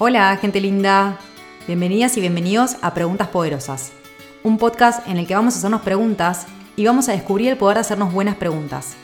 Hola, 0.00 0.36
gente 0.36 0.60
linda. 0.60 1.18
Bienvenidas 1.66 2.16
y 2.16 2.20
bienvenidos 2.20 2.76
a 2.82 2.94
Preguntas 2.94 3.26
Poderosas, 3.26 3.90
un 4.44 4.56
podcast 4.56 5.04
en 5.08 5.16
el 5.16 5.26
que 5.26 5.34
vamos 5.34 5.54
a 5.54 5.58
hacernos 5.58 5.80
preguntas 5.80 6.46
y 6.76 6.86
vamos 6.86 7.08
a 7.08 7.12
descubrir 7.12 7.48
el 7.48 7.56
poder 7.56 7.78
de 7.78 7.80
hacernos 7.80 8.12
buenas 8.12 8.36
preguntas. 8.36 8.94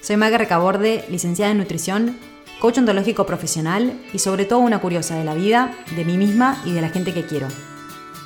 Soy 0.00 0.16
Maga 0.16 0.38
Recaborde, 0.38 1.04
licenciada 1.08 1.50
en 1.50 1.58
nutrición, 1.58 2.16
coach 2.60 2.78
ontológico 2.78 3.26
profesional 3.26 4.00
y 4.12 4.20
sobre 4.20 4.44
todo 4.44 4.60
una 4.60 4.78
curiosa 4.78 5.16
de 5.16 5.24
la 5.24 5.34
vida, 5.34 5.74
de 5.96 6.04
mí 6.04 6.16
misma 6.16 6.62
y 6.64 6.70
de 6.70 6.80
la 6.80 6.90
gente 6.90 7.12
que 7.12 7.26
quiero. 7.26 7.48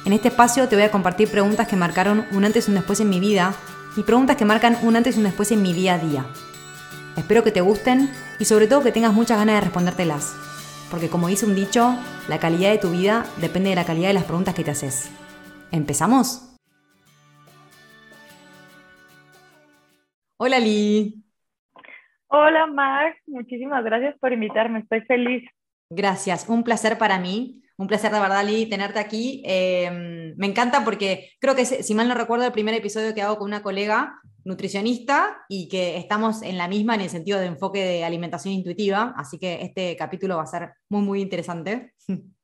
En 0.05 0.13
este 0.13 0.29
espacio 0.29 0.69
te 0.69 0.77
voy 0.77 0.85
a 0.85 0.91
compartir 0.91 1.31
preguntas 1.31 1.67
que 1.67 1.77
marcaron 1.77 2.27
un 2.33 2.45
antes 2.45 2.69
y 2.69 2.71
un 2.71 2.75
después 2.75 3.01
en 3.01 3.09
mi 3.09 3.19
vida 3.19 3.55
y 3.97 4.03
preguntas 4.03 4.37
que 4.37 4.45
marcan 4.45 4.77
un 4.83 4.95
antes 4.95 5.17
y 5.17 5.21
un 5.21 5.25
después 5.25 5.51
en 5.53 5.63
mi 5.63 5.73
día 5.73 5.95
a 5.95 5.99
día. 5.99 6.27
Espero 7.17 7.43
que 7.43 7.51
te 7.51 7.63
gusten 7.63 8.13
y 8.39 8.45
sobre 8.45 8.67
todo 8.67 8.83
que 8.83 8.93
tengas 8.93 9.15
muchas 9.15 9.39
ganas 9.39 9.55
de 9.55 9.61
respondértelas 9.63 10.35
porque 10.95 11.09
como 11.09 11.27
dice 11.27 11.45
un 11.45 11.57
dicho, 11.57 11.99
la 12.29 12.39
calidad 12.39 12.71
de 12.71 12.79
tu 12.79 12.93
vida 12.93 13.25
depende 13.41 13.71
de 13.71 13.75
la 13.75 13.85
calidad 13.85 14.07
de 14.07 14.15
las 14.15 14.23
preguntas 14.23 14.55
que 14.55 14.63
te 14.63 14.71
haces. 14.71 15.11
¿Empezamos? 15.73 16.57
Hola 20.37 20.61
Lee. 20.61 21.21
Hola 22.29 22.69
Max, 22.69 23.17
muchísimas 23.27 23.83
gracias 23.83 24.17
por 24.21 24.33
invitarme, 24.33 24.79
estoy 24.79 25.01
feliz. 25.01 25.43
Gracias, 25.91 26.49
un 26.49 26.63
placer 26.63 26.97
para 26.97 27.19
mí. 27.19 27.61
Un 27.77 27.89
placer 27.89 28.13
de 28.13 28.21
verdad, 28.21 28.47
Lee, 28.47 28.71
tenerte 28.71 29.01
aquí. 29.01 29.43
Eh, 29.45 30.33
me 30.37 30.47
encanta 30.47 30.85
porque 30.85 31.31
creo 31.41 31.57
que, 31.57 31.65
si 31.65 31.93
mal 31.97 32.07
no 32.07 32.15
recuerdo, 32.15 32.47
el 32.47 32.53
primer 32.53 32.75
episodio 32.75 33.13
que 33.17 33.23
hago 33.23 33.37
con 33.39 33.49
una 33.49 33.65
colega 33.65 34.21
nutricionista 34.45 35.45
y 35.49 35.69
que 35.69 35.97
estamos 35.97 36.43
en 36.43 36.59
la 36.59 36.69
misma 36.69 36.95
en 36.95 37.03
el 37.03 37.11
sentido 37.11 37.39
de 37.39 37.47
enfoque 37.47 37.85
de 37.85 38.05
alimentación 38.05 38.55
intuitiva, 38.55 39.15
así 39.17 39.39
que 39.39 39.63
este 39.63 39.97
capítulo 39.97 40.37
va 40.37 40.43
a 40.43 40.47
ser 40.47 40.75
muy, 40.89 41.03
muy 41.03 41.21
interesante. 41.23 41.95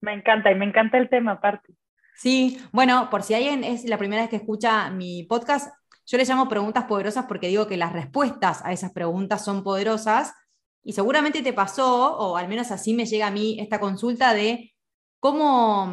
Me 0.00 0.12
encanta 0.12 0.52
y 0.52 0.54
me 0.54 0.66
encanta 0.66 0.98
el 0.98 1.08
tema 1.08 1.32
aparte. 1.32 1.74
Sí, 2.14 2.60
bueno, 2.70 3.08
por 3.10 3.22
si 3.22 3.34
alguien 3.34 3.64
es 3.64 3.84
la 3.86 3.98
primera 3.98 4.22
vez 4.22 4.30
que 4.30 4.36
escucha 4.36 4.90
mi 4.90 5.24
podcast, 5.24 5.74
yo 6.06 6.18
le 6.18 6.24
llamo 6.24 6.48
preguntas 6.48 6.84
poderosas 6.84 7.24
porque 7.26 7.48
digo 7.48 7.66
que 7.66 7.76
las 7.76 7.92
respuestas 7.92 8.64
a 8.64 8.72
esas 8.72 8.92
preguntas 8.92 9.44
son 9.44 9.64
poderosas 9.64 10.32
y 10.84 10.92
seguramente 10.92 11.42
te 11.42 11.52
pasó, 11.52 12.16
o 12.16 12.36
al 12.36 12.46
menos 12.46 12.70
así 12.70 12.94
me 12.94 13.06
llega 13.06 13.26
a 13.26 13.32
mí 13.32 13.58
esta 13.58 13.80
consulta 13.80 14.32
de 14.32 14.72
cómo 15.18 15.92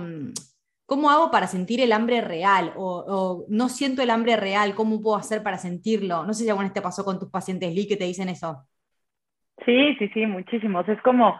¿Cómo 0.86 1.10
hago 1.10 1.32
para 1.32 1.48
sentir 1.48 1.80
el 1.82 1.92
hambre 1.92 2.22
real? 2.22 2.74
O, 2.76 3.46
no 3.48 3.70
siento 3.70 4.02
el 4.02 4.10
hambre 4.10 4.36
real, 4.36 4.76
¿cómo 4.76 5.02
puedo 5.02 5.16
hacer 5.16 5.42
para 5.42 5.58
sentirlo? 5.58 6.24
No 6.26 6.34
sé 6.34 6.44
si 6.44 6.50
alguna 6.50 6.68
vez 6.68 6.74
te 6.74 6.82
pasó 6.82 7.06
con 7.06 7.20
tus 7.20 7.30
pacientes, 7.30 7.74
Lee, 7.74 7.88
que 7.88 7.98
te 7.98 8.06
dicen 8.06 8.30
eso. 8.30 8.68
Sí, 9.66 9.96
sí, 9.98 10.10
sí, 10.14 10.26
muchísimos. 10.26 10.88
Es 10.90 11.02
como, 11.02 11.40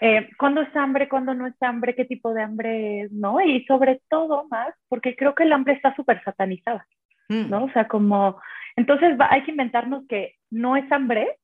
eh, 0.00 0.28
¿cuándo 0.38 0.60
es 0.60 0.74
hambre? 0.76 1.08
¿Cuándo 1.08 1.34
no 1.34 1.46
es 1.46 1.54
hambre? 1.62 1.94
¿Qué 1.94 2.04
tipo 2.04 2.34
de 2.34 2.42
hambre 2.42 3.02
es? 3.02 3.12
¿No? 3.12 3.40
Y 3.40 3.64
sobre 3.66 4.00
todo 4.08 4.46
más, 4.50 4.74
porque 4.88 5.14
creo 5.14 5.34
que 5.34 5.44
el 5.44 5.52
hambre 5.52 5.74
está 5.74 5.94
súper 5.94 6.22
satanizada, 6.24 6.86
mm. 7.28 7.48
¿no? 7.48 7.64
O 7.64 7.70
sea, 7.70 7.86
como, 7.86 8.40
entonces 8.76 9.16
hay 9.30 9.44
que 9.44 9.52
inventarnos 9.52 10.04
que 10.08 10.34
no 10.50 10.76
es 10.76 10.90
hambre 10.90 11.38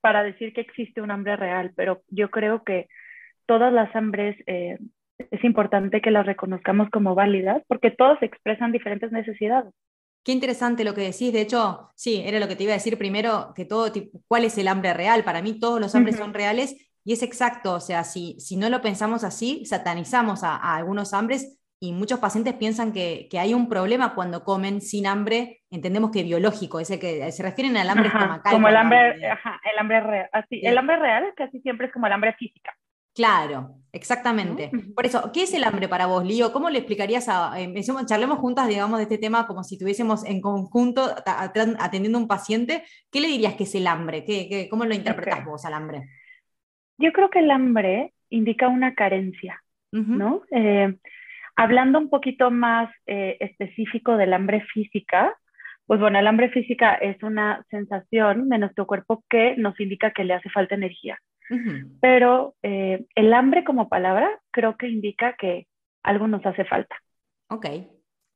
para 0.00 0.22
decir 0.22 0.52
que 0.54 0.62
existe 0.62 1.02
un 1.02 1.10
hambre 1.10 1.36
real, 1.36 1.72
pero 1.76 2.00
yo 2.08 2.30
creo 2.30 2.64
que 2.64 2.88
todas 3.46 3.72
las 3.72 3.94
hambres 3.94 4.36
eh, 4.46 4.78
es 5.30 5.44
importante 5.44 6.00
que 6.00 6.10
las 6.10 6.26
reconozcamos 6.26 6.90
como 6.90 7.14
válidas 7.14 7.62
porque 7.68 7.90
todos 7.90 8.22
expresan 8.22 8.72
diferentes 8.72 9.12
necesidades. 9.12 9.72
Qué 10.22 10.32
interesante 10.32 10.84
lo 10.84 10.94
que 10.94 11.00
decís. 11.00 11.32
De 11.32 11.40
hecho, 11.40 11.90
sí, 11.94 12.22
era 12.24 12.38
lo 12.38 12.48
que 12.48 12.56
te 12.56 12.64
iba 12.64 12.72
a 12.72 12.76
decir 12.76 12.98
primero, 12.98 13.52
que 13.54 13.64
todo, 13.64 13.90
¿cuál 14.28 14.44
es 14.44 14.58
el 14.58 14.68
hambre 14.68 14.92
real? 14.92 15.24
Para 15.24 15.40
mí 15.40 15.58
todos 15.58 15.80
los 15.80 15.94
hambres 15.94 16.16
son 16.16 16.34
reales 16.34 16.90
y 17.04 17.12
es 17.14 17.22
exacto. 17.22 17.74
O 17.74 17.80
sea, 17.80 18.04
si, 18.04 18.38
si 18.38 18.56
no 18.56 18.68
lo 18.68 18.82
pensamos 18.82 19.24
así, 19.24 19.64
satanizamos 19.64 20.44
a, 20.44 20.56
algunos 20.56 21.14
hambres 21.14 21.58
y 21.82 21.92
muchos 21.92 22.18
pacientes 22.18 22.52
piensan 22.54 22.92
que, 22.92 23.28
que, 23.30 23.38
hay 23.38 23.54
un 23.54 23.66
problema 23.66 24.14
cuando 24.14 24.44
comen 24.44 24.82
sin 24.82 25.06
hambre, 25.06 25.62
entendemos 25.70 26.10
que 26.10 26.22
biológico, 26.22 26.78
ese 26.78 26.98
que 26.98 27.32
se 27.32 27.42
refieren 27.42 27.78
al 27.78 27.88
hambre 27.88 28.08
estomacal. 28.08 28.52
Como 28.52 28.68
el 28.68 28.76
hambre, 28.76 29.26
ajá, 29.30 29.58
el 29.72 29.78
hambre 29.78 30.00
real, 30.00 30.28
así, 30.32 30.60
el 30.62 30.76
hambre 30.76 30.96
real 30.96 31.32
casi 31.34 31.60
siempre 31.60 31.86
es 31.86 31.92
como 31.94 32.06
el 32.06 32.12
hambre 32.12 32.34
física. 32.34 32.76
Claro, 33.20 33.74
exactamente. 33.92 34.70
Por 34.96 35.04
eso, 35.04 35.30
¿qué 35.30 35.42
es 35.42 35.52
el 35.52 35.64
hambre 35.64 35.88
para 35.88 36.06
vos, 36.06 36.24
Lío? 36.24 36.52
¿Cómo 36.52 36.70
le 36.70 36.78
explicarías 36.78 37.28
a, 37.28 37.60
eh, 37.60 37.74
charlemos 38.06 38.38
juntas, 38.38 38.66
digamos, 38.66 38.96
de 38.96 39.02
este 39.02 39.18
tema 39.18 39.46
como 39.46 39.62
si 39.62 39.74
estuviésemos 39.74 40.24
en 40.24 40.40
conjunto 40.40 41.02
atendiendo 41.26 42.16
a 42.16 42.22
un 42.22 42.26
paciente? 42.26 42.82
¿Qué 43.12 43.20
le 43.20 43.28
dirías 43.28 43.56
que 43.56 43.64
es 43.64 43.74
el 43.74 43.86
hambre? 43.86 44.24
¿Qué, 44.24 44.68
cómo 44.70 44.86
lo 44.86 44.94
interpretas 44.94 45.44
vos 45.44 45.66
al 45.66 45.74
hambre? 45.74 46.08
Yo 46.96 47.12
creo 47.12 47.28
que 47.28 47.40
el 47.40 47.50
hambre 47.50 48.14
indica 48.30 48.68
una 48.68 48.94
carencia, 48.94 49.62
¿no? 49.92 50.40
Eh, 50.50 50.96
hablando 51.56 51.98
un 51.98 52.08
poquito 52.08 52.50
más 52.50 52.90
eh, 53.04 53.36
específico 53.40 54.16
del 54.16 54.32
hambre 54.32 54.62
física, 54.72 55.36
pues 55.86 56.00
bueno, 56.00 56.18
el 56.18 56.26
hambre 56.26 56.48
física 56.48 56.94
es 56.94 57.22
una 57.22 57.66
sensación 57.68 58.48
de 58.48 58.56
nuestro 58.56 58.86
cuerpo 58.86 59.24
que 59.28 59.56
nos 59.58 59.78
indica 59.78 60.10
que 60.10 60.24
le 60.24 60.32
hace 60.32 60.48
falta 60.48 60.74
energía. 60.74 61.18
Pero 62.00 62.54
eh, 62.62 63.06
el 63.14 63.32
hambre 63.34 63.64
como 63.64 63.88
palabra 63.88 64.40
creo 64.50 64.76
que 64.76 64.88
indica 64.88 65.34
que 65.38 65.66
algo 66.02 66.28
nos 66.28 66.44
hace 66.46 66.64
falta. 66.64 66.96
Ok, 67.48 67.66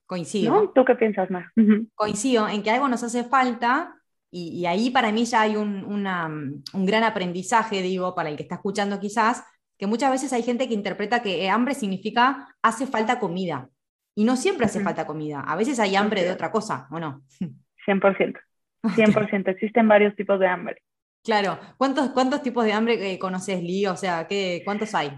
coincido. 0.06 0.72
¿Tú 0.74 0.84
qué 0.84 0.94
piensas 0.96 1.30
más? 1.30 1.46
Coincido 1.94 2.48
en 2.48 2.62
que 2.62 2.70
algo 2.70 2.88
nos 2.88 3.02
hace 3.02 3.24
falta 3.24 3.94
y, 4.36 4.66
ahí 4.66 4.90
para 4.90 5.12
mí 5.12 5.24
ya 5.26 5.42
hay 5.42 5.54
un, 5.54 5.84
un, 5.84 6.86
gran 6.86 7.04
aprendizaje, 7.04 7.82
digo, 7.82 8.16
para 8.16 8.28
el 8.28 8.36
que 8.36 8.42
está 8.42 8.56
escuchando 8.56 8.98
quizás, 8.98 9.44
que 9.78 9.86
muchas 9.86 10.10
veces 10.10 10.32
hay 10.32 10.42
gente 10.42 10.66
que 10.66 10.74
interpreta 10.74 11.22
que 11.22 11.48
hambre 11.48 11.74
significa 11.74 12.48
hace 12.60 12.88
falta 12.88 13.20
comida. 13.20 13.68
Y 14.16 14.24
no 14.24 14.36
siempre 14.36 14.66
hace 14.66 14.80
falta 14.80 15.06
comida. 15.06 15.40
A 15.40 15.54
veces 15.54 15.78
hay 15.78 15.94
hambre 15.94 16.24
de 16.24 16.32
otra 16.32 16.50
cosa, 16.50 16.88
¿o 16.90 16.98
no? 16.98 17.22
100%. 17.86 18.40
100%. 18.82 19.48
Existen 19.48 19.86
varios 19.86 20.16
tipos 20.16 20.40
de 20.40 20.48
hambre. 20.48 20.82
Claro. 21.24 21.58
¿Cuántos, 21.78 22.10
cuántos 22.10 22.42
tipos 22.42 22.64
de 22.64 22.74
hambre 22.74 23.12
eh, 23.12 23.18
conoces, 23.18 23.62
Lee? 23.62 23.86
O 23.86 23.96
sea, 23.96 24.26
¿qué, 24.28 24.60
¿cuántos 24.64 24.94
hay? 24.94 25.10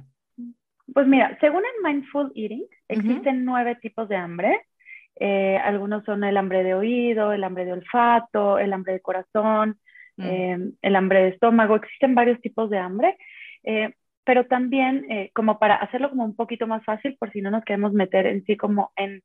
Pues 0.95 1.07
mira, 1.07 1.37
según 1.41 1.63
el 1.65 1.83
Mindful 1.83 2.33
Eating, 2.37 2.65
existen 2.89 3.45
nueve 3.45 3.77
tipos 3.83 4.09
de 4.09 4.17
hambre. 4.17 4.61
Eh, 5.19 5.59
algunos 5.59 6.05
son 6.05 6.23
el 6.23 6.37
hambre 6.37 6.63
de 6.63 6.75
oído, 6.75 7.33
el 7.33 7.43
hambre 7.43 7.65
de 7.65 7.73
olfato, 7.73 8.59
el 8.59 8.73
hambre 8.73 8.95
de 8.95 9.01
corazón, 9.01 9.81
mm. 10.17 10.25
em, 10.25 10.73
el 10.81 10.97
hambre 10.97 11.23
de 11.23 11.29
estómago. 11.31 11.75
Existen 11.75 12.15
varios 12.15 12.41
tipos 12.41 12.71
de 12.71 12.79
hambre, 12.79 13.19
eh, 13.65 13.93
pero 14.25 14.47
también 14.47 15.07
como 15.35 15.59
para 15.59 15.77
hacerlo 15.77 16.11
como 16.11 16.25
un 16.25 16.37
poquito 16.37 16.67
más 16.67 16.85
fácil, 16.85 17.17
por 17.19 17.33
si 17.33 17.41
no 17.41 17.51
nos 17.51 17.65
queremos 17.65 17.93
meter 17.93 18.27
en 18.27 18.45
sí 18.45 18.57
como 18.57 18.93
en 18.97 19.23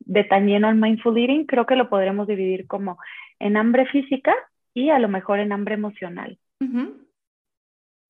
detalle 0.00 0.56
al 0.56 0.76
mindful 0.76 1.16
eating, 1.18 1.46
creo 1.46 1.66
que 1.66 1.76
lo 1.76 1.88
podremos 1.88 2.26
dividir 2.26 2.66
como 2.66 2.98
en 3.38 3.56
hambre 3.56 3.86
física, 3.86 4.34
y 4.74 4.90
a 4.90 4.98
lo 4.98 5.08
mejor 5.08 5.38
en 5.38 5.52
hambre 5.52 5.74
emocional. 5.74 6.38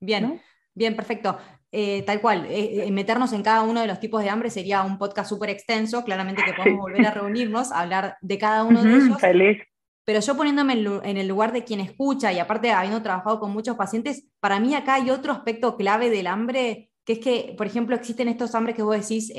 Bien, 0.00 0.40
bien, 0.74 0.96
perfecto. 0.96 1.38
Eh, 1.76 2.02
tal 2.02 2.20
cual, 2.20 2.46
eh, 2.46 2.86
eh, 2.86 2.90
meternos 2.92 3.32
en 3.32 3.42
cada 3.42 3.62
uno 3.62 3.80
de 3.80 3.88
los 3.88 3.98
tipos 3.98 4.22
de 4.22 4.30
hambre 4.30 4.48
sería 4.48 4.82
un 4.82 4.96
podcast 4.96 5.28
súper 5.28 5.50
extenso, 5.50 6.04
claramente 6.04 6.42
que 6.44 6.52
podemos 6.52 6.82
volver 6.82 7.04
a 7.04 7.10
reunirnos, 7.10 7.72
a 7.72 7.80
hablar 7.80 8.16
de 8.20 8.38
cada 8.38 8.64
uno 8.64 8.82
de 8.82 8.90
ellos. 8.90 9.20
Feliz. 9.20 9.58
Pero 10.04 10.20
yo 10.20 10.36
poniéndome 10.36 10.74
en 10.74 11.16
el 11.16 11.26
lugar 11.26 11.52
de 11.52 11.64
quien 11.64 11.80
escucha 11.80 12.32
y 12.32 12.38
aparte 12.38 12.70
habiendo 12.70 13.02
trabajado 13.02 13.40
con 13.40 13.52
muchos 13.52 13.76
pacientes, 13.76 14.28
para 14.38 14.60
mí 14.60 14.74
acá 14.74 14.94
hay 14.94 15.10
otro 15.10 15.32
aspecto 15.32 15.76
clave 15.76 16.10
del 16.10 16.26
hambre, 16.28 16.90
que 17.04 17.14
es 17.14 17.18
que, 17.18 17.54
por 17.56 17.66
ejemplo, 17.66 17.96
existen 17.96 18.28
estos 18.28 18.54
hambres 18.54 18.76
que 18.76 18.82
vos 18.82 18.96
decís 18.96 19.32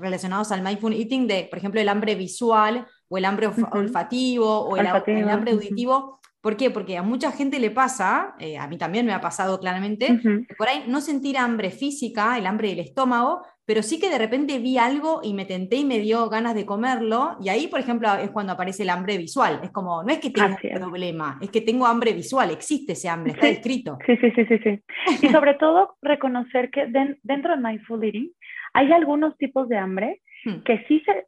relacionados 0.00 0.50
al 0.50 0.62
mindful 0.62 0.94
eating, 0.94 1.28
de, 1.28 1.46
por 1.48 1.58
ejemplo, 1.58 1.80
el 1.80 1.88
hambre 1.88 2.14
visual 2.14 2.86
o 3.08 3.18
el 3.18 3.24
hambre 3.24 3.48
olfativo 3.72 4.60
o 4.60 4.76
el, 4.76 4.86
hambre 4.86 5.52
auditivo, 5.52 6.18
¿Por 6.40 6.56
qué? 6.56 6.70
Porque 6.70 6.96
a 6.96 7.02
mucha 7.02 7.32
gente 7.32 7.58
le 7.58 7.70
pasa, 7.70 8.36
eh, 8.38 8.58
a 8.58 8.68
mí 8.68 8.78
también 8.78 9.04
me 9.04 9.12
ha 9.12 9.20
pasado 9.20 9.58
claramente, 9.58 10.20
por 10.56 10.68
ahí 10.68 10.84
no 10.86 11.00
sentir 11.00 11.36
hambre 11.36 11.70
física, 11.70 12.38
el 12.38 12.46
hambre 12.46 12.68
del 12.68 12.78
estómago, 12.78 13.42
pero 13.66 13.82
sí 13.82 13.98
que 13.98 14.08
de 14.08 14.18
repente 14.18 14.60
vi 14.60 14.78
algo 14.78 15.20
y 15.22 15.34
me 15.34 15.44
tenté 15.44 15.76
y 15.76 15.84
me 15.84 15.98
dio 15.98 16.28
ganas 16.28 16.54
de 16.54 16.64
comerlo, 16.64 17.36
y 17.40 17.48
ahí, 17.48 17.66
por 17.66 17.80
ejemplo, 17.80 18.14
es 18.14 18.30
cuando 18.30 18.52
aparece 18.52 18.84
el 18.84 18.90
hambre 18.90 19.18
visual. 19.18 19.60
Es 19.64 19.70
como, 19.72 20.04
no 20.04 20.12
es 20.12 20.20
que 20.20 20.30
tengo 20.30 20.48
un 20.48 20.78
problema, 20.78 21.38
es 21.42 21.50
que 21.50 21.60
tengo 21.60 21.86
hambre 21.86 22.12
visual, 22.12 22.50
existe 22.50 22.92
ese 22.92 23.08
hambre, 23.08 23.32
está 23.32 23.48
escrito. 23.48 23.98
Sí, 24.06 24.16
sí, 24.16 24.30
sí, 24.30 24.46
sí, 24.46 24.58
sí. 24.58 24.82
Y 25.26 25.28
sobre 25.32 25.54
todo 25.54 25.96
reconocer 26.00 26.70
que 26.70 26.86
dentro 27.22 27.56
de 27.56 27.62
Mindful 27.62 28.04
Eating 28.04 28.32
hay 28.74 28.92
algunos 28.92 29.36
tipos 29.38 29.68
de 29.68 29.76
hambre 29.76 30.22
hmm. 30.44 30.62
que 30.64 30.84
sí 30.86 31.02
se, 31.04 31.26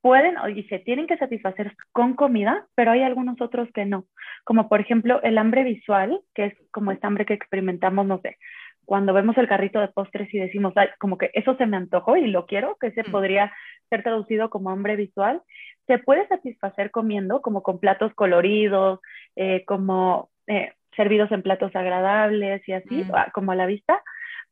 pueden 0.00 0.36
y 0.54 0.62
se 0.64 0.78
tienen 0.78 1.06
que 1.06 1.18
satisfacer 1.18 1.74
con 1.92 2.14
comida, 2.14 2.66
pero 2.74 2.92
hay 2.92 3.02
algunos 3.02 3.40
otros 3.40 3.68
que 3.72 3.84
no, 3.84 4.04
como 4.44 4.68
por 4.68 4.80
ejemplo 4.80 5.20
el 5.22 5.38
hambre 5.38 5.64
visual, 5.64 6.20
que 6.34 6.46
es 6.46 6.54
como 6.70 6.92
esta 6.92 7.06
hambre 7.06 7.26
que 7.26 7.34
experimentamos, 7.34 8.06
no 8.06 8.20
sé, 8.20 8.36
cuando 8.88 9.12
vemos 9.12 9.36
el 9.36 9.48
carrito 9.48 9.80
de 9.80 9.88
postres 9.88 10.32
y 10.32 10.38
decimos, 10.38 10.72
como 10.98 11.18
que 11.18 11.30
eso 11.34 11.54
se 11.56 11.66
me 11.66 11.76
antojó 11.76 12.16
y 12.16 12.26
lo 12.26 12.46
quiero, 12.46 12.76
que 12.80 12.90
se 12.92 13.02
mm. 13.02 13.10
podría 13.10 13.52
ser 13.90 14.02
traducido 14.02 14.48
como 14.48 14.70
hambre 14.70 14.96
visual, 14.96 15.42
se 15.86 15.98
puede 15.98 16.26
satisfacer 16.28 16.90
comiendo, 16.90 17.42
como 17.42 17.62
con 17.62 17.80
platos 17.80 18.14
coloridos, 18.14 19.00
eh, 19.36 19.64
como 19.66 20.30
eh, 20.46 20.72
servidos 20.96 21.30
en 21.32 21.42
platos 21.42 21.76
agradables 21.76 22.66
y 22.66 22.72
así, 22.72 23.04
mm. 23.04 23.12
como 23.34 23.52
a 23.52 23.56
la 23.56 23.66
vista, 23.66 24.02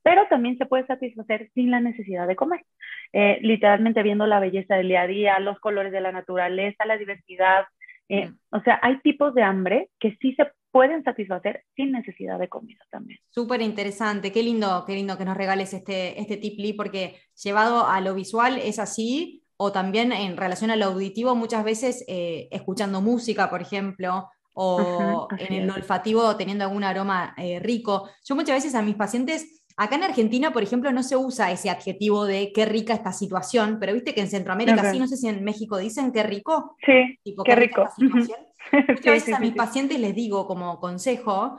pero 0.06 0.22
también 0.30 0.56
se 0.56 0.66
puede 0.66 0.86
satisfacer 0.86 1.50
sin 1.52 1.72
la 1.72 1.80
necesidad 1.80 2.28
de 2.28 2.36
comer. 2.36 2.64
Eh, 3.12 3.40
literalmente 3.42 4.04
viendo 4.04 4.24
la 4.28 4.38
belleza 4.38 4.76
del 4.76 4.86
día 4.86 5.00
a 5.00 5.06
día, 5.08 5.40
los 5.40 5.58
colores 5.58 5.90
de 5.90 6.00
la 6.00 6.12
naturaleza, 6.12 6.86
la 6.86 6.96
diversidad. 6.96 7.64
Eh, 8.08 8.28
mm. 8.28 8.38
O 8.52 8.60
sea, 8.60 8.78
hay 8.84 9.00
tipos 9.00 9.34
de 9.34 9.42
hambre 9.42 9.90
que 9.98 10.16
sí 10.20 10.32
se 10.36 10.46
pueden 10.70 11.02
satisfacer 11.02 11.64
sin 11.74 11.90
necesidad 11.90 12.38
de 12.38 12.48
comida 12.48 12.84
también. 12.88 13.18
Súper 13.30 13.62
interesante, 13.62 14.30
qué 14.30 14.44
lindo, 14.44 14.84
qué 14.86 14.94
lindo 14.94 15.18
que 15.18 15.24
nos 15.24 15.36
regales 15.36 15.74
este, 15.74 16.20
este 16.20 16.36
tip, 16.36 16.56
Lee, 16.60 16.74
porque 16.74 17.16
llevado 17.42 17.88
a 17.88 18.00
lo 18.00 18.14
visual 18.14 18.60
es 18.62 18.78
así, 18.78 19.42
o 19.56 19.72
también 19.72 20.12
en 20.12 20.36
relación 20.36 20.70
a 20.70 20.76
lo 20.76 20.84
auditivo, 20.84 21.34
muchas 21.34 21.64
veces 21.64 22.04
eh, 22.06 22.46
escuchando 22.52 23.00
música, 23.00 23.50
por 23.50 23.60
ejemplo, 23.60 24.28
o 24.58 25.28
en 25.38 25.52
el 25.52 25.70
olfativo 25.70 26.34
teniendo 26.36 26.64
algún 26.64 26.82
aroma 26.82 27.34
eh, 27.36 27.58
rico. 27.58 28.08
Yo 28.24 28.34
muchas 28.34 28.56
veces 28.56 28.74
a 28.74 28.80
mis 28.80 28.96
pacientes, 28.96 29.62
acá 29.76 29.96
en 29.96 30.04
Argentina, 30.04 30.52
por 30.52 30.62
ejemplo, 30.62 30.90
no 30.92 31.02
se 31.02 31.16
usa 31.16 31.52
ese 31.52 31.70
adjetivo 31.70 32.24
de 32.24 32.52
qué 32.52 32.64
rica 32.64 32.94
esta 32.94 33.12
situación, 33.12 33.78
pero 33.78 33.92
viste 33.92 34.14
que 34.14 34.22
en 34.22 34.28
Centroamérica 34.28 34.90
sí, 34.90 34.98
no 34.98 35.06
sé 35.06 35.16
si 35.16 35.28
en 35.28 35.44
México 35.44 35.78
dicen 35.78 36.12
qué 36.12 36.22
rico. 36.22 36.76
Sí, 36.84 37.18
qué, 37.44 37.54
rico. 37.54 37.88
Muchas 37.98 39.04
veces 39.04 39.34
a 39.34 39.38
mis 39.38 39.54
pacientes 39.54 40.00
les 40.00 40.14
digo 40.14 40.46
como 40.46 40.80
consejo 40.80 41.58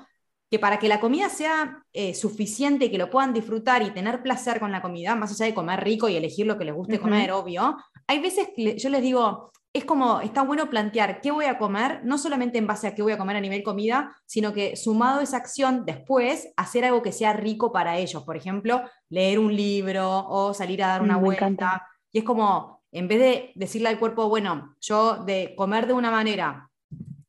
que 0.49 0.59
para 0.59 0.79
que 0.79 0.87
la 0.87 0.99
comida 0.99 1.29
sea 1.29 1.83
eh, 1.91 2.13
suficiente, 2.13 2.89
que 2.89 2.97
lo 2.97 3.09
puedan 3.09 3.33
disfrutar 3.33 3.83
y 3.83 3.91
tener 3.91 4.21
placer 4.23 4.59
con 4.59 4.71
la 4.71 4.81
comida, 4.81 5.15
más 5.15 5.31
allá 5.31 5.45
de 5.45 5.53
comer 5.53 5.83
rico 5.83 6.07
y 6.07 6.15
elegir 6.15 6.47
lo 6.47 6.57
que 6.57 6.65
les 6.65 6.73
guste 6.73 6.99
comer, 6.99 7.31
obvio, 7.31 7.77
hay 8.07 8.19
veces 8.19 8.49
que 8.55 8.77
yo 8.77 8.89
les 8.89 9.01
digo, 9.01 9.51
es 9.73 9.85
como, 9.85 10.21
está 10.21 10.41
bueno 10.41 10.69
plantear 10.69 11.21
qué 11.21 11.31
voy 11.31 11.45
a 11.45 11.57
comer, 11.57 12.01
no 12.03 12.17
solamente 12.17 12.57
en 12.57 12.67
base 12.67 12.87
a 12.87 12.95
qué 12.95 13.01
voy 13.01 13.13
a 13.13 13.17
comer 13.17 13.35
a 13.37 13.41
nivel 13.41 13.63
comida, 13.63 14.15
sino 14.25 14.53
que 14.53 14.75
sumado 14.75 15.19
a 15.19 15.23
esa 15.23 15.37
acción, 15.37 15.85
después 15.85 16.49
hacer 16.57 16.85
algo 16.85 17.03
que 17.03 17.11
sea 17.11 17.33
rico 17.33 17.71
para 17.71 17.97
ellos. 17.97 18.23
Por 18.23 18.37
ejemplo, 18.37 18.81
leer 19.09 19.39
un 19.39 19.55
libro 19.55 20.25
o 20.27 20.53
salir 20.53 20.83
a 20.83 20.87
dar 20.87 21.01
una 21.01 21.17
mm, 21.17 21.21
vuelta. 21.21 21.87
Y 22.11 22.19
es 22.19 22.23
como, 22.23 22.81
en 22.91 23.07
vez 23.07 23.19
de 23.19 23.51
decirle 23.55 23.89
al 23.89 23.99
cuerpo, 23.99 24.29
bueno, 24.29 24.75
yo 24.81 25.23
de 25.23 25.53
comer 25.55 25.85
de 25.85 25.93
una 25.93 26.11
manera 26.11 26.69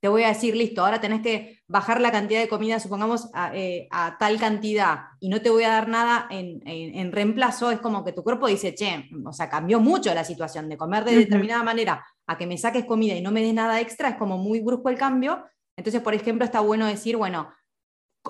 te 0.01 0.07
voy 0.09 0.23
a 0.23 0.29
decir, 0.29 0.55
listo, 0.55 0.85
ahora 0.85 1.01
tenés 1.01 1.23
que 1.23 1.61
bajar 1.67 2.01
la 2.01 2.13
cantidad 2.13 2.41
de 2.41 2.49
comida, 2.49 2.79
supongamos, 2.79 3.31
a, 3.35 3.51
eh, 3.55 3.89
tal 4.19 4.39
cantidad 4.39 5.07
y 5.19 5.29
no 5.29 5.43
te 5.43 5.51
voy 5.51 5.65
a 5.65 5.71
dar 5.71 5.89
nada 5.89 6.29
en, 6.31 7.13
reemplazo, 7.13 7.73
es 7.73 7.81
como 7.81 8.05
que 8.05 8.13
tu 8.13 8.23
cuerpo 8.23 8.47
dice, 8.47 8.75
che, 8.75 9.09
o 9.25 9.33
sea, 9.33 9.49
cambió 9.49 9.81
mucho 9.81 10.15
la 10.15 10.23
situación 10.23 10.69
de 10.69 10.77
comer 10.77 11.05
de 11.05 11.17
determinada 11.17 11.65
manera 11.65 12.05
a 12.29 12.39
que 12.39 12.47
me 12.47 12.59
saques 12.59 12.85
comida 12.85 13.15
y 13.15 13.21
no 13.21 13.33
me 13.33 13.43
des 13.43 13.55
nada 13.55 13.81
extra, 13.81 14.11
es 14.11 14.17
como 14.17 14.39
muy 14.39 14.61
brusco 14.61 14.91
el 14.91 14.99
cambio. 14.99 15.45
Entonces, 15.77 16.01
por 16.01 16.15
ejemplo, 16.15 16.45
está 16.45 16.61
bueno 16.61 16.87
decir, 16.87 17.17
bueno, 17.17 17.51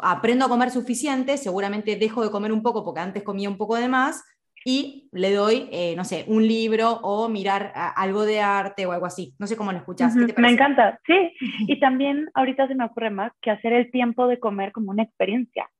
aprendo 0.01 0.47
a 0.47 0.49
comer 0.49 0.71
suficiente, 0.71 1.37
seguramente 1.37 1.97
dejo 1.97 2.23
de 2.23 2.31
comer 2.31 2.53
un 2.53 2.63
poco 2.63 2.85
porque 2.85 3.01
antes 3.01 3.23
comía 3.23 3.51
un 3.51 3.59
poco 3.59 3.77
de 3.77 3.89
más, 3.89 4.23
y 4.65 5.09
le 5.13 5.33
doy, 5.33 5.69
eh, 5.73 5.95
no 5.97 6.05
sé, 6.05 6.25
un 6.29 6.47
libro 6.47 7.01
o 7.03 7.29
mirar 7.29 7.73
algo 7.75 8.25
de 8.25 8.41
arte 8.41 8.87
o 8.87 8.93
algo 8.93 9.07
así. 9.07 9.35
No 9.39 9.47
sé 9.47 9.57
cómo 9.57 9.73
lo 9.73 9.79
escuchas. 9.79 10.15
Me 10.15 10.51
encanta, 10.51 11.01
sí. 11.07 11.33
Y 11.69 11.81
también 11.81 12.29
ahorita 12.35 12.69
se 12.69 12.75
me 12.75 12.85
ocurre 12.85 13.11
más 13.11 13.33
que 13.41 13.51
hacer 13.51 13.73
el 13.73 13.91
tiempo 13.91 14.27
de 14.27 14.39
comer 14.39 14.73
como 14.73 14.91
una 14.91 15.05
experiencia, 15.05 15.71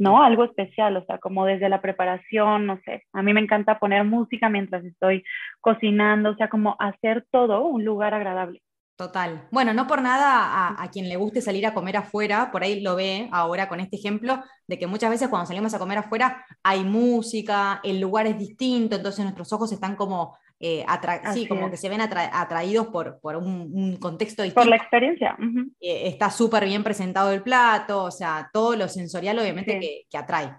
¿no? 0.00 0.22
Algo 0.22 0.44
especial, 0.44 0.96
o 0.96 1.04
sea, 1.04 1.18
como 1.18 1.44
desde 1.44 1.68
la 1.68 1.82
preparación, 1.82 2.66
no 2.66 2.80
sé. 2.86 3.04
A 3.12 3.22
mí 3.22 3.34
me 3.34 3.40
encanta 3.40 3.78
poner 3.78 4.02
música 4.02 4.48
mientras 4.48 4.82
estoy 4.82 5.22
cocinando, 5.60 6.30
o 6.30 6.36
sea, 6.36 6.48
como 6.48 6.74
hacer 6.78 7.26
todo 7.30 7.66
un 7.66 7.84
lugar 7.84 8.14
agradable. 8.14 8.62
Total. 8.96 9.46
Bueno, 9.50 9.74
no 9.74 9.86
por 9.86 10.00
nada 10.00 10.74
a, 10.82 10.90
quien 10.90 11.08
le 11.08 11.16
guste 11.16 11.42
salir 11.42 11.66
a 11.66 11.74
comer 11.74 11.98
afuera, 11.98 12.50
por 12.50 12.62
ahí 12.62 12.80
lo 12.80 12.96
ve 12.96 13.28
ahora 13.30 13.68
con 13.68 13.80
este 13.80 13.96
ejemplo, 13.96 14.42
de 14.66 14.78
que 14.78 14.86
muchas 14.86 15.10
veces 15.10 15.28
cuando 15.28 15.46
salimos 15.46 15.74
a 15.74 15.78
comer 15.78 15.98
afuera 15.98 16.44
hay 16.62 16.82
música, 16.82 17.80
el 17.82 18.00
lugar 18.00 18.26
es 18.26 18.38
distinto, 18.38 18.96
entonces 18.96 19.22
nuestros 19.22 19.52
ojos 19.52 19.70
están 19.72 19.96
como, 19.96 20.36
eh, 20.60 20.84
sí, 21.32 21.48
como 21.48 21.70
que 21.70 21.76
se 21.76 21.88
ven 21.88 22.00
atraídos 22.00 22.88
por, 22.88 23.18
por 23.20 23.36
un, 23.36 23.96
contexto 23.96 24.42
distinto. 24.42 24.60
Por 24.60 24.70
la 24.70 24.76
experiencia. 24.76 25.36
Eh, 25.80 26.08
está 26.08 26.30
súper 26.30 26.66
bien 26.66 26.84
presentado 26.84 27.32
el 27.32 27.42
plato, 27.42 28.04
o 28.04 28.10
sea, 28.10 28.50
todo 28.52 28.76
lo 28.76 28.86
sensorial 28.86 29.38
obviamente 29.38 30.06
que 30.08 30.18
atrae. 30.18 30.52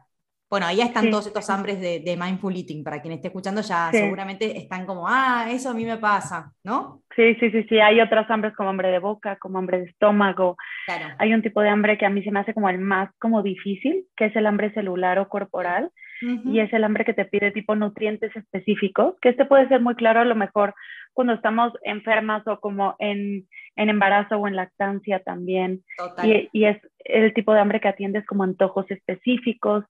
Bueno, 0.52 0.66
ahí 0.66 0.82
están 0.82 1.10
todos 1.10 1.28
estos 1.28 1.50
hambres 1.50 1.80
de, 1.80 2.18
mindful 2.20 2.54
eating. 2.54 2.84
Para 2.84 3.02
quien 3.02 3.14
esté 3.14 3.30
escuchando, 3.30 3.62
ya 3.62 3.90
seguramente 3.90 4.58
están 4.58 4.86
como, 4.86 5.08
ah, 5.08 5.48
eso 5.50 5.70
a 5.70 5.74
mí 5.74 5.86
me 5.86 5.96
pasa, 5.96 6.52
¿no? 6.66 7.04
Sí, 7.16 7.36
sí, 7.36 7.50
sí, 7.52 7.64
sí. 7.70 7.80
Hay 7.80 8.02
otros 8.02 8.30
hambres 8.30 8.54
como 8.54 8.70
hambre 8.70 8.90
de 8.90 9.00
boca, 9.00 9.38
como 9.38 9.60
hambre 9.60 9.80
de 9.80 9.86
estómago. 9.86 10.58
Claro. 10.88 11.16
Hay 11.20 11.34
un 11.34 11.42
tipo 11.42 11.62
de 11.62 11.70
hambre 11.70 11.98
que 11.98 12.06
a 12.06 12.10
mí 12.10 12.22
se 12.22 12.32
me 12.32 12.42
hace 12.42 12.54
como 12.54 12.68
el 12.68 12.80
más 12.80 13.10
como 13.18 13.42
difícil, 13.44 14.08
que 14.18 14.26
es 14.26 14.36
el 14.36 14.46
hambre 14.46 14.74
celular 14.74 15.20
o 15.20 15.30
corporal. 15.30 15.90
Y 16.22 16.60
es 16.60 16.72
el 16.74 16.84
hambre 16.84 17.06
que 17.06 17.14
te 17.14 17.26
pide 17.26 17.52
tipo 17.52 17.76
nutrientes 17.76 18.36
específicos, 18.36 19.16
que 19.22 19.30
este 19.30 19.46
puede 19.46 19.68
ser 19.68 19.82
muy 19.82 19.96
claro 19.96 20.20
a 20.20 20.26
lo 20.26 20.36
mejor 20.36 20.76
cuando 21.14 21.34
estamos 21.34 21.74
enfermas 21.84 22.48
o 22.48 22.60
como 22.60 22.96
en, 23.00 23.48
en 23.76 23.90
embarazo 23.90 24.38
o 24.38 24.48
en 24.48 24.56
lactancia 24.56 25.20
también. 25.20 25.84
Y, 26.24 26.50
y, 26.54 26.66
es 26.66 26.78
el 27.00 27.34
tipo 27.34 27.54
de 27.54 27.60
hambre 27.60 27.80
que 27.80 27.88
atiendes 27.88 28.26
como 28.26 28.44
antojos 28.44 28.90
específicos. 28.92 29.84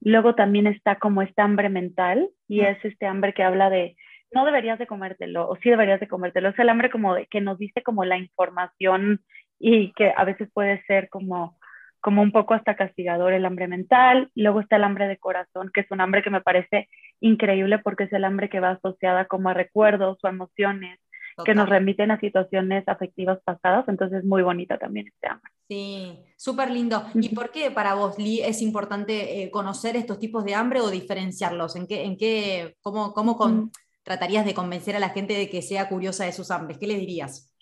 Luego 0.00 0.34
también 0.34 0.66
está 0.66 0.96
como 0.96 1.22
esta 1.22 1.44
hambre 1.44 1.68
mental 1.68 2.28
y 2.48 2.60
es 2.60 2.82
este 2.84 3.06
hambre 3.06 3.34
que 3.34 3.42
habla 3.42 3.70
de 3.70 3.96
no 4.32 4.44
deberías 4.44 4.78
de 4.78 4.86
comértelo 4.86 5.48
o 5.48 5.56
sí 5.56 5.70
deberías 5.70 6.00
de 6.00 6.08
comértelo. 6.08 6.50
Es 6.50 6.58
el 6.58 6.68
hambre 6.68 6.90
como 6.90 7.14
de 7.14 7.26
que 7.26 7.40
nos 7.40 7.58
dice 7.58 7.82
como 7.82 8.04
la 8.04 8.18
información 8.18 9.20
y 9.58 9.92
que 9.92 10.12
a 10.14 10.24
veces 10.24 10.50
puede 10.52 10.82
ser 10.84 11.08
como 11.08 11.58
como 12.00 12.22
un 12.22 12.32
poco 12.32 12.54
hasta 12.54 12.76
castigador 12.76 13.32
el 13.32 13.44
hambre 13.44 13.68
mental. 13.68 14.30
Luego 14.34 14.60
está 14.60 14.76
el 14.76 14.84
hambre 14.84 15.08
de 15.08 15.18
corazón, 15.18 15.70
que 15.72 15.80
es 15.80 15.90
un 15.90 16.00
hambre 16.00 16.22
que 16.22 16.30
me 16.30 16.40
parece 16.40 16.88
increíble 17.20 17.78
porque 17.78 18.04
es 18.04 18.12
el 18.12 18.24
hambre 18.24 18.48
que 18.48 18.60
va 18.60 18.72
asociada 18.72 19.26
como 19.26 19.48
a 19.48 19.54
recuerdos 19.54 20.18
o 20.22 20.28
emociones 20.28 20.98
que 21.44 21.54
nos 21.54 21.68
remiten 21.68 22.10
a 22.10 22.18
situaciones 22.18 22.84
afectivas 22.86 23.38
pasadas, 23.44 23.86
entonces 23.88 24.24
muy 24.24 24.42
bonita 24.42 24.78
también 24.78 25.08
este 25.08 25.28
hambre. 25.28 25.52
Sí, 25.68 26.18
súper 26.36 26.70
lindo. 26.70 27.04
¿Y 27.14 27.34
por 27.34 27.50
qué 27.50 27.70
para 27.70 27.94
vos, 27.94 28.18
Lee, 28.18 28.40
es 28.40 28.62
importante 28.62 29.42
eh, 29.42 29.50
conocer 29.50 29.96
estos 29.96 30.18
tipos 30.18 30.44
de 30.44 30.54
hambre 30.54 30.80
o 30.80 30.90
diferenciarlos? 30.90 31.76
¿En 31.76 31.86
qué, 31.86 32.04
en 32.04 32.16
qué, 32.16 32.76
cómo, 32.80 33.12
cómo 33.12 33.70
tratarías 34.02 34.46
de 34.46 34.54
convencer 34.54 34.96
a 34.96 35.00
la 35.00 35.10
gente 35.10 35.34
de 35.34 35.50
que 35.50 35.62
sea 35.62 35.88
curiosa 35.88 36.24
de 36.24 36.32
sus 36.32 36.50
hambres? 36.50 36.78
¿Qué 36.78 36.86
le 36.86 36.96
dirías? 36.96 37.54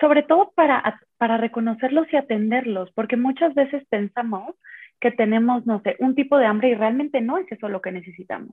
Sobre 0.00 0.22
todo 0.22 0.52
para, 0.54 1.00
para 1.16 1.36
reconocerlos 1.36 2.06
y 2.12 2.16
atenderlos, 2.16 2.90
porque 2.94 3.16
muchas 3.16 3.54
veces 3.54 3.84
pensamos 3.88 4.54
que 5.00 5.10
tenemos, 5.12 5.64
no 5.64 5.80
sé, 5.82 5.96
un 6.00 6.14
tipo 6.14 6.38
de 6.38 6.46
hambre 6.46 6.70
y 6.70 6.74
realmente 6.74 7.20
no 7.20 7.38
es 7.38 7.50
eso 7.52 7.68
lo 7.68 7.80
que 7.80 7.92
necesitamos. 7.92 8.50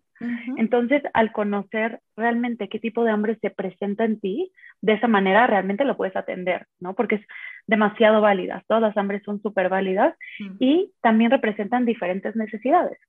Entonces, 0.58 1.02
al 1.14 1.32
conocer 1.32 2.02
realmente 2.16 2.70
qué 2.70 2.80
tipo 2.80 3.04
de 3.04 3.12
hambre 3.12 3.38
se 3.42 3.50
presenta 3.50 4.06
en 4.06 4.20
ti, 4.20 4.52
de 4.82 4.94
esa 4.94 5.08
manera 5.08 5.48
realmente 5.48 5.86
lo 5.86 5.98
puedes 5.98 6.16
atender, 6.16 6.68
¿no? 6.80 6.94
Porque 6.94 7.16
es 7.16 7.22
demasiado 7.66 8.22
válida. 8.22 8.64
Todas 8.68 8.84
las 8.84 8.98
hambres 8.98 9.24
son 9.24 9.42
súper 9.42 9.70
válidas 9.70 10.16
y 10.60 10.92
también 11.02 11.32
representan 11.32 11.86
diferentes 11.86 12.36
necesidades. 12.36 13.00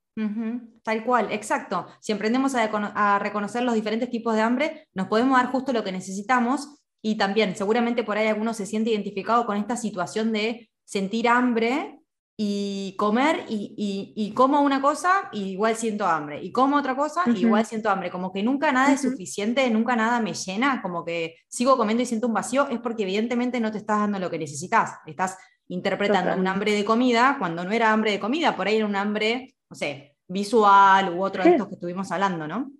Tal 0.82 1.04
cual, 1.04 1.26
exacto. 1.30 1.88
Si 2.00 2.12
aprendemos 2.12 2.54
a, 2.54 2.64
a 2.64 3.18
reconocer 3.18 3.62
los 3.62 3.74
diferentes 3.74 4.08
tipos 4.08 4.34
de 4.34 4.40
hambre, 4.40 4.86
nos 4.94 5.08
podemos 5.08 5.36
dar 5.36 5.50
justo 5.52 5.74
lo 5.74 5.84
que 5.84 5.92
necesitamos 5.92 6.82
y 7.06 7.14
también 7.14 7.54
seguramente 7.54 8.02
por 8.02 8.18
ahí 8.18 8.26
alguno 8.26 8.52
se 8.52 8.66
siente 8.66 8.90
identificado 8.90 9.46
con 9.46 9.56
esta 9.56 9.76
situación 9.76 10.32
de 10.32 10.68
sentir 10.84 11.28
hambre 11.28 12.00
y 12.36 12.96
comer 12.98 13.44
y, 13.48 14.32
como 14.34 14.60
una 14.60 14.82
cosa 14.82 15.28
y 15.30 15.52
igual 15.52 15.76
siento 15.76 16.04
hambre, 16.04 16.42
y 16.42 16.50
como 16.50 16.76
otra 16.76 16.96
cosa 16.96 17.22
y 17.26 17.42
igual 17.42 17.64
siento 17.64 17.90
hambre, 17.90 18.10
como 18.10 18.32
que 18.32 18.42
nunca 18.42 18.72
nada 18.72 18.92
es 18.92 19.02
suficiente, 19.02 19.70
nunca 19.70 19.94
nada 19.94 20.20
me 20.20 20.34
llena, 20.34 20.82
como 20.82 21.04
que 21.04 21.36
sigo 21.46 21.76
comiendo 21.76 22.02
y 22.02 22.06
siento 22.06 22.26
un 22.26 22.34
vacío, 22.34 22.66
es 22.70 22.80
porque 22.80 23.04
evidentemente 23.04 23.60
no 23.60 23.70
te 23.70 23.78
estás 23.78 24.00
dando 24.00 24.18
lo 24.18 24.28
que 24.28 24.40
necesitas, 24.40 24.98
estás 25.06 25.38
interpretando 25.68 26.34
un 26.34 26.48
hambre 26.48 26.72
de 26.72 26.84
comida 26.84 27.36
cuando 27.38 27.62
no 27.62 27.70
era 27.70 27.92
hambre 27.92 28.10
de 28.10 28.18
comida, 28.18 28.56
por 28.56 28.66
ahí 28.66 28.78
era 28.78 28.86
un 28.86 28.96
hambre, 28.96 29.54
no 29.70 29.76
sé, 29.76 30.16
visual 30.26 31.14
u 31.14 31.22
otro 31.22 31.44
de 31.44 31.50
estos 31.50 31.68
que 31.68 31.74
estuvimos 31.74 32.10
hablando, 32.10 32.48
¿no? 32.48 32.72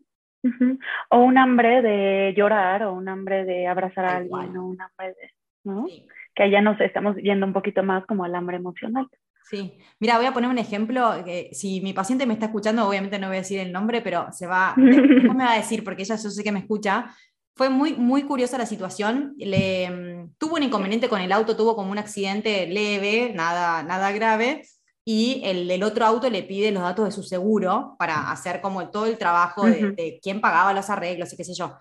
O 1.11 1.19
un 1.19 1.39
hambre 1.39 1.83
de 1.83 2.35
llorar, 2.37 2.83
o 2.85 2.93
un 2.95 3.09
hambre 3.09 3.45
de 3.45 3.67
abrazar 3.67 4.05
a 4.05 4.17
alguien, 4.17 4.57
o 4.57 4.67
un 4.67 4.81
hambre 4.81 5.09
de, 5.09 5.31
¿no? 5.65 5.87
Que 6.35 6.43
allá 6.45 6.61
nos 6.61 6.81
estamos 6.81 7.17
yendo 7.17 7.47
un 7.47 7.53
poquito 7.53 7.83
más 7.83 8.05
como 8.07 8.25
al 8.25 8.35
hambre 8.35 8.57
emocional. 8.57 9.09
Sí, 9.49 9.79
mira, 10.01 10.17
voy 10.17 10.27
a 10.27 10.33
poner 10.33 10.51
un 10.51 10.59
ejemplo, 10.59 11.23
que 11.25 11.51
si 11.53 11.81
mi 11.81 11.93
paciente 11.93 12.27
me 12.27 12.35
está 12.35 12.47
escuchando, 12.47 12.89
obviamente 12.89 13.19
no 13.19 13.29
voy 13.29 13.37
a 13.37 13.41
decir 13.41 13.61
el 13.61 13.73
nombre, 13.73 14.03
pero 14.03 14.27
se 14.33 14.49
va, 14.49 14.75
después 14.77 15.37
me 15.37 15.45
va 15.45 15.53
a 15.53 15.57
decir, 15.57 15.85
porque 15.85 16.03
ella 16.03 16.17
yo 16.17 16.31
sé 16.31 16.43
que 16.43 16.51
me 16.51 16.59
escucha, 16.59 17.15
fue 17.55 17.71
muy, 17.71 17.95
muy 17.95 18.25
curiosa 18.25 18.59
la 18.59 18.67
situación, 18.67 19.35
le, 19.39 19.89
mm, 19.89 20.35
tuvo 20.37 20.57
un 20.57 20.65
inconveniente 20.65 21.09
con 21.09 21.21
el 21.21 21.31
auto, 21.31 21.57
tuvo 21.57 21.77
como 21.77 21.93
un 21.93 21.99
accidente 21.99 22.67
leve, 22.67 23.33
nada, 23.35 23.85
nada 23.85 24.11
grave, 24.11 24.63
y 25.09 25.41
el, 25.45 25.71
el 25.71 25.85
otro 25.85 26.05
auto 26.05 26.29
le 26.29 26.43
pide 26.43 26.73
los 26.73 26.83
datos 26.83 27.05
de 27.05 27.13
su 27.13 27.23
seguro 27.23 27.95
para 27.97 28.33
hacer 28.33 28.61
como 28.61 28.91
todo 28.91 29.07
el 29.07 29.17
trabajo 29.17 29.65
de, 29.65 30.19
quién 30.21 30.41
pagaba 30.41 30.73
los 30.73 30.91
arreglos 30.91 31.33
y 31.33 31.37
qué 31.37 31.45
sé 31.45 31.55
yo. 31.55 31.79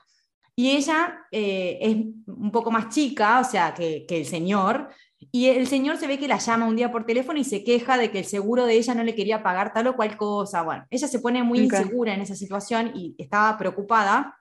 Y 0.56 0.78
ella 0.78 1.26
eh, 1.32 1.80
es 1.82 1.96
un 2.28 2.52
poco 2.52 2.70
más 2.70 2.90
chica, 2.90 3.40
o 3.40 3.44
sea, 3.44 3.74
que, 3.74 4.06
que 4.08 4.20
el 4.20 4.28
señor, 4.28 4.90
Y 5.32 5.48
el 5.48 5.66
señor 5.66 5.98
se 5.98 6.06
ve 6.06 6.20
que 6.20 6.28
la 6.28 6.38
llama 6.38 6.68
un 6.68 6.76
día 6.76 6.92
por 6.92 7.08
teléfono 7.08 7.40
y 7.40 7.44
se 7.44 7.64
queja 7.64 7.98
de 7.98 8.12
que 8.12 8.20
el 8.20 8.26
seguro 8.26 8.68
de 8.68 8.76
ella 8.76 8.94
no 8.94 9.04
le 9.04 9.16
quería 9.16 9.42
pagar 9.42 9.74
tal 9.74 9.88
o 9.88 9.96
cual 9.96 10.16
cosa. 10.18 10.62
Bueno, 10.62 10.86
ella 10.92 11.08
se 11.08 11.20
pone 11.20 11.42
muy 11.42 11.62
insegura 11.62 12.14
en 12.14 12.22
esa 12.22 12.36
situación 12.36 12.92
y 12.94 13.16
estaba 13.18 13.58
preocupada. 13.58 14.38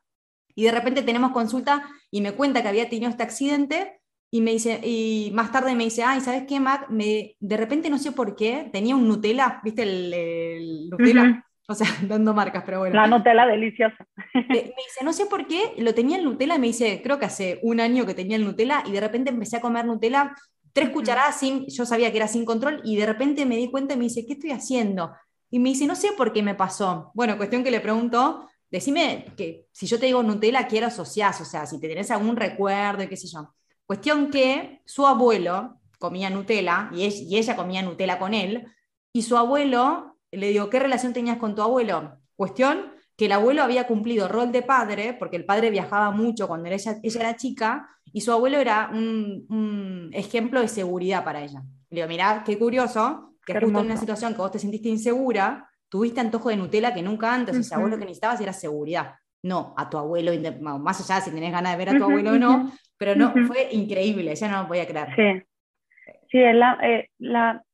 Y 0.54 0.64
de 0.64 0.72
repente 0.72 1.02
tenemos 1.02 1.32
consulta 1.32 1.88
y 2.10 2.20
me 2.20 2.32
cuenta 2.32 2.60
que 2.60 2.68
había 2.68 2.90
tenido 2.90 3.10
este 3.10 3.22
accidente 3.22 4.02
y 4.34 4.40
me 4.40 4.50
dice, 4.50 4.80
y 4.82 5.30
más 5.32 5.52
tarde 5.52 5.76
me 5.76 5.84
dice, 5.84 6.02
ay, 6.02 6.20
¿sabes 6.20 6.42
qué, 6.48 6.58
Mac? 6.58 6.90
Me, 6.90 7.36
de 7.38 7.56
repente 7.56 7.88
no 7.88 7.98
sé 7.98 8.10
por 8.10 8.34
qué, 8.34 8.68
tenía 8.72 8.96
un 8.96 9.06
Nutella, 9.06 9.60
¿viste 9.62 9.84
el, 9.84 10.90
Nutella? 10.90 11.46
O 11.68 11.74
sea, 11.76 11.86
dando 12.02 12.34
marcas, 12.34 12.64
pero 12.66 12.80
bueno. 12.80 12.96
La 12.96 13.06
Nutella 13.06 13.46
deliciosa. 13.46 14.04
Me, 14.34 14.58
dice, 14.58 15.04
no 15.04 15.12
sé 15.12 15.26
por 15.26 15.46
qué, 15.46 15.74
lo 15.78 15.94
tenía 15.94 16.18
el 16.18 16.24
Nutella, 16.24 16.58
me 16.58 16.66
dice, 16.66 17.00
creo 17.00 17.20
que 17.20 17.26
hace 17.26 17.60
un 17.62 17.78
año 17.78 18.06
que 18.06 18.14
tenía 18.14 18.36
el 18.36 18.44
Nutella, 18.44 18.82
y 18.84 18.90
de 18.90 19.00
repente 19.00 19.30
empecé 19.30 19.58
a 19.58 19.60
comer 19.60 19.86
Nutella, 19.86 20.34
tres 20.72 20.88
cucharadas 20.88 21.38
sin, 21.38 21.68
yo 21.68 21.86
sabía 21.86 22.10
que 22.10 22.16
era 22.16 22.26
sin 22.26 22.44
control, 22.44 22.80
y 22.82 22.96
de 22.96 23.06
repente 23.06 23.46
me 23.46 23.56
di 23.56 23.70
cuenta 23.70 23.94
y 23.94 23.98
me 23.98 24.04
dice, 24.04 24.26
¿qué 24.26 24.32
estoy 24.32 24.50
haciendo? 24.50 25.12
Y 25.48 25.60
me 25.60 25.68
dice, 25.68 25.86
no 25.86 25.94
sé 25.94 26.08
por 26.16 26.32
qué 26.32 26.42
me 26.42 26.56
pasó. 26.56 27.12
Bueno, 27.14 27.36
cuestión 27.36 27.62
que 27.62 27.70
le 27.70 27.78
pregunto, 27.78 28.48
decime 28.68 29.26
que 29.36 29.66
si 29.70 29.86
yo 29.86 30.00
te 30.00 30.06
digo 30.06 30.24
Nutella, 30.24 30.66
quiero 30.66 30.88
asociar, 30.88 31.32
o 31.40 31.44
sea, 31.44 31.66
si 31.66 31.78
te 31.78 31.86
tenés 31.86 32.10
algún 32.10 32.34
recuerdo 32.34 33.04
y 33.04 33.06
qué 33.06 33.16
sé 33.16 33.28
yo. 33.28 33.54
Cuestión 33.86 34.30
que 34.30 34.82
su 34.86 35.06
abuelo 35.06 35.80
comía 35.98 36.30
Nutella 36.30 36.90
y, 36.92 37.04
ella 37.04 37.56
comía 37.56 37.82
Nutella 37.82 38.18
con 38.18 38.34
él, 38.34 38.66
y 39.12 39.22
su 39.22 39.36
abuelo 39.36 40.18
le 40.30 40.48
digo, 40.48 40.68
¿qué 40.70 40.80
relación 40.80 41.12
tenías 41.12 41.38
con 41.38 41.54
tu 41.54 41.62
abuelo? 41.62 42.18
Cuestión 42.36 42.92
que 43.16 43.26
el 43.26 43.32
abuelo 43.32 43.62
había 43.62 43.86
cumplido 43.86 44.26
rol 44.26 44.50
de 44.50 44.62
padre, 44.62 45.14
porque 45.14 45.36
el 45.36 45.44
padre 45.44 45.70
viajaba 45.70 46.10
mucho 46.10 46.48
cuando 46.48 46.68
ella, 46.68 46.98
ella 47.02 47.20
era 47.20 47.36
chica, 47.36 47.88
y 48.12 48.20
su 48.20 48.32
abuelo 48.32 48.58
era 48.58 48.90
un, 48.92 50.10
ejemplo 50.12 50.60
de 50.60 50.68
seguridad 50.68 51.24
para 51.24 51.42
ella. 51.42 51.62
Le 51.90 51.96
digo, 51.96 52.08
mirá, 52.08 52.42
qué 52.44 52.58
curioso, 52.58 53.36
que 53.44 53.52
justo 53.54 53.80
en 53.80 53.86
una 53.86 53.96
situación 53.96 54.32
que 54.32 54.38
vos 54.38 54.50
te 54.50 54.58
sentiste 54.58 54.88
insegura, 54.88 55.70
tuviste 55.88 56.20
antojo 56.20 56.48
de 56.48 56.56
Nutella 56.56 56.94
que 56.94 57.02
nunca 57.02 57.32
antes, 57.32 57.56
ese 57.56 57.74
abuelo 57.74 57.98
que 57.98 58.04
necesitabas 58.04 58.40
era 58.40 58.52
seguridad. 58.52 59.14
No, 59.42 59.74
a 59.76 59.90
tu 59.90 59.98
abuelo, 59.98 60.32
más 60.80 61.00
allá 61.00 61.20
si 61.20 61.30
tenés 61.30 61.52
ganas 61.52 61.72
de 61.72 61.78
ver 61.78 61.90
a 61.90 61.98
tu 61.98 62.04
abuelo 62.04 62.32
o 62.32 62.38
no, 62.38 62.72
pero 62.98 63.14
no, 63.14 63.32
fue 63.46 63.68
increíble, 63.72 64.34
ya 64.34 64.48
no 64.48 64.62
lo 64.62 64.68
podía 64.68 64.86
creer. 64.86 65.08
Sí, 65.16 66.12
sí, 66.30 66.38
la, 66.38 66.78
eh, 66.82 67.10
la, 67.18 67.64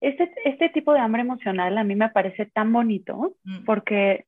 este, 0.00 0.30
este 0.44 0.68
tipo 0.68 0.92
de 0.92 1.00
hambre 1.00 1.22
emocional 1.22 1.76
a 1.78 1.84
mí 1.84 1.96
me 1.96 2.10
parece 2.10 2.46
tan 2.46 2.72
bonito 2.72 3.36
mm. 3.44 3.64
porque 3.64 4.26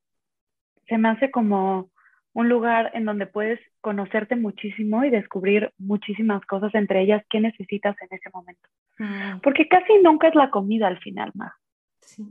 se 0.88 0.98
me 0.98 1.10
hace 1.10 1.30
como 1.30 1.90
un 2.32 2.48
lugar 2.48 2.90
en 2.94 3.04
donde 3.04 3.26
puedes 3.26 3.60
conocerte 3.80 4.36
muchísimo 4.36 5.04
y 5.04 5.10
descubrir 5.10 5.72
muchísimas 5.78 6.44
cosas, 6.46 6.74
entre 6.74 7.02
ellas 7.02 7.24
qué 7.30 7.40
necesitas 7.40 7.96
en 8.00 8.08
ese 8.16 8.30
momento. 8.32 8.68
Mm. 8.98 9.40
Porque 9.42 9.68
casi 9.68 9.98
nunca 10.02 10.28
es 10.28 10.34
la 10.34 10.50
comida 10.50 10.86
al 10.86 10.98
final, 10.98 11.32
más. 11.34 11.52
Sí, 12.00 12.24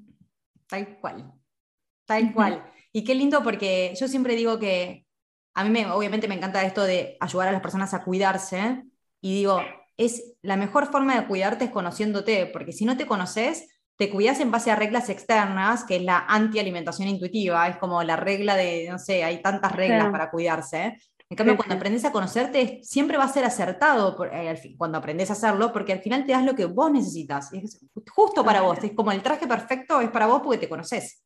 tal 0.68 0.98
cual, 1.00 1.32
tal 2.06 2.34
cual. 2.34 2.64
Y 2.92 3.04
qué 3.04 3.16
lindo 3.16 3.44
porque 3.44 3.94
yo 4.00 4.08
siempre 4.08 4.36
digo 4.36 4.60
que 4.60 5.07
a 5.58 5.64
mí 5.64 5.72
me, 5.72 5.88
obviamente 5.88 6.28
me 6.28 6.36
encanta 6.36 6.64
esto 6.64 6.84
de 6.84 7.18
ayudar 7.20 7.48
a 7.48 7.52
las 7.52 7.62
personas 7.62 7.92
a 7.96 8.04
cuidarse 8.04 8.84
y 9.20 9.34
digo, 9.34 9.60
es 9.98 10.36
la 10.44 10.56
mejor 10.56 10.86
forma 10.92 11.20
de 11.20 11.26
cuidarte 11.26 11.66
es 11.66 11.72
conociéndote, 11.72 12.46
porque 12.46 12.74
si 12.74 12.86
no 12.86 12.96
te 12.96 13.08
conoces, 13.08 13.68
te 13.96 14.12
cuidas 14.12 14.40
en 14.40 14.52
base 14.52 14.70
a 14.70 14.76
reglas 14.76 15.10
externas, 15.10 15.84
que 15.84 15.96
es 15.96 16.04
la 16.04 16.26
anti-alimentación 16.28 17.08
intuitiva, 17.08 17.68
es 17.68 17.78
como 17.78 18.04
la 18.04 18.16
regla 18.16 18.56
de, 18.56 18.88
no 18.88 19.00
sé, 19.00 19.24
hay 19.24 19.42
tantas 19.42 19.72
reglas 19.72 20.12
para 20.12 20.30
cuidarse. 20.30 21.00
En 21.28 21.36
cambio, 21.36 21.58
cuando 21.58 21.74
aprendes 21.74 22.06
a 22.06 22.12
conocerte, 22.12 22.80
siempre 22.84 23.18
va 23.18 23.24
a 23.24 23.30
ser 23.30 23.44
acertado 23.44 24.16
eh, 24.32 24.76
cuando 24.78 25.00
aprendes 25.00 25.32
a 25.32 25.34
hacerlo, 25.34 25.74
porque 25.74 25.92
al 25.92 26.02
final 26.02 26.24
te 26.24 26.34
das 26.34 26.46
lo 26.46 26.54
que 26.54 26.66
vos 26.66 26.92
necesitas. 26.92 27.52
Es 27.52 27.84
justo 28.14 28.46
para 28.46 28.62
vos. 28.62 28.78
Es 28.84 28.94
como 28.94 29.12
el 29.12 29.24
traje 29.24 29.48
perfecto 29.48 30.00
es 30.02 30.12
para 30.12 30.28
vos 30.28 30.42
porque 30.44 30.60
te 30.60 30.70
conoces. 30.70 31.26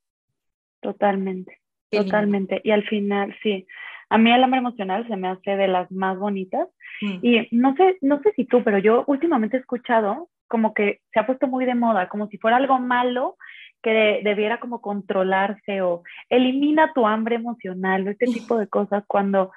Totalmente. 0.80 1.60
totalmente. 1.92 2.62
Y 2.64 2.72
al 2.72 2.88
final, 2.88 3.36
sí. 3.44 3.68
A 4.12 4.18
mí 4.18 4.30
el 4.30 4.44
hambre 4.44 4.60
emocional 4.60 5.08
se 5.08 5.16
me 5.16 5.30
hace 5.30 5.56
de 5.56 5.70
las 5.70 5.90
más 5.90 6.20
bonitas. 6.20 6.68
Mm. 7.02 7.20
Y 7.22 7.48
no 7.52 7.74
sé, 7.78 7.98
no 8.02 8.22
sé 8.22 8.34
si 8.36 8.44
tú, 8.44 8.62
pero 8.62 8.78
yo 8.78 9.06
últimamente 9.08 9.56
he 9.56 9.62
escuchado 9.62 10.28
como 10.50 10.74
que 10.74 11.00
se 11.14 11.20
ha 11.22 11.26
puesto 11.26 11.48
muy 11.48 11.64
de 11.64 11.76
moda, 11.76 12.10
como 12.10 12.28
si 12.28 12.38
fuera 12.38 12.58
algo 12.58 12.78
malo 12.78 13.38
que 13.82 14.20
debiera 14.22 14.60
como 14.60 14.82
controlarse 14.82 15.82
o 15.82 16.04
elimina 16.30 16.92
tu 16.94 17.08
hambre 17.08 17.36
emocional, 17.36 18.06
este 18.06 18.26
tipo 18.26 18.58
de 18.58 18.68
cosas, 18.68 19.06
cuando 19.08 19.54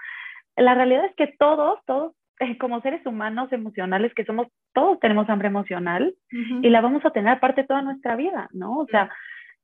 la 0.57 0.75
realidad 0.75 1.05
es 1.07 1.17
que 1.17 1.35
todos, 1.37 1.81
todos 1.85 2.13
eh, 2.39 2.57
como 2.57 2.81
seres 2.81 3.05
humanos 3.05 3.53
emocionales 3.53 4.15
que 4.15 4.25
somos, 4.25 4.47
todos 4.73 5.01
tenemos 5.01 5.29
hambre 5.29 5.49
emocional 5.49 6.15
y 6.31 6.71
la 6.71 6.81
vamos 6.81 7.05
a 7.05 7.11
tener 7.11 7.41
parte 7.41 7.65
toda 7.65 7.83
nuestra 7.83 8.15
vida, 8.15 8.49
¿no? 8.53 8.79
O 8.79 8.87
sea, 8.87 9.11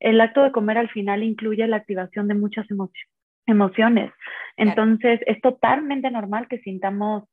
el 0.00 0.20
acto 0.20 0.42
de 0.42 0.50
comer 0.50 0.78
al 0.78 0.90
final 0.90 1.22
incluye 1.22 1.64
la 1.68 1.76
activación 1.76 2.26
de 2.26 2.34
muchas 2.34 2.68
emociones 2.72 3.19
emociones. 3.50 4.12
Entonces, 4.56 5.20
es 5.26 5.40
totalmente 5.40 6.10
normal 6.10 6.46
que 6.48 6.58
sintamos 6.60 7.24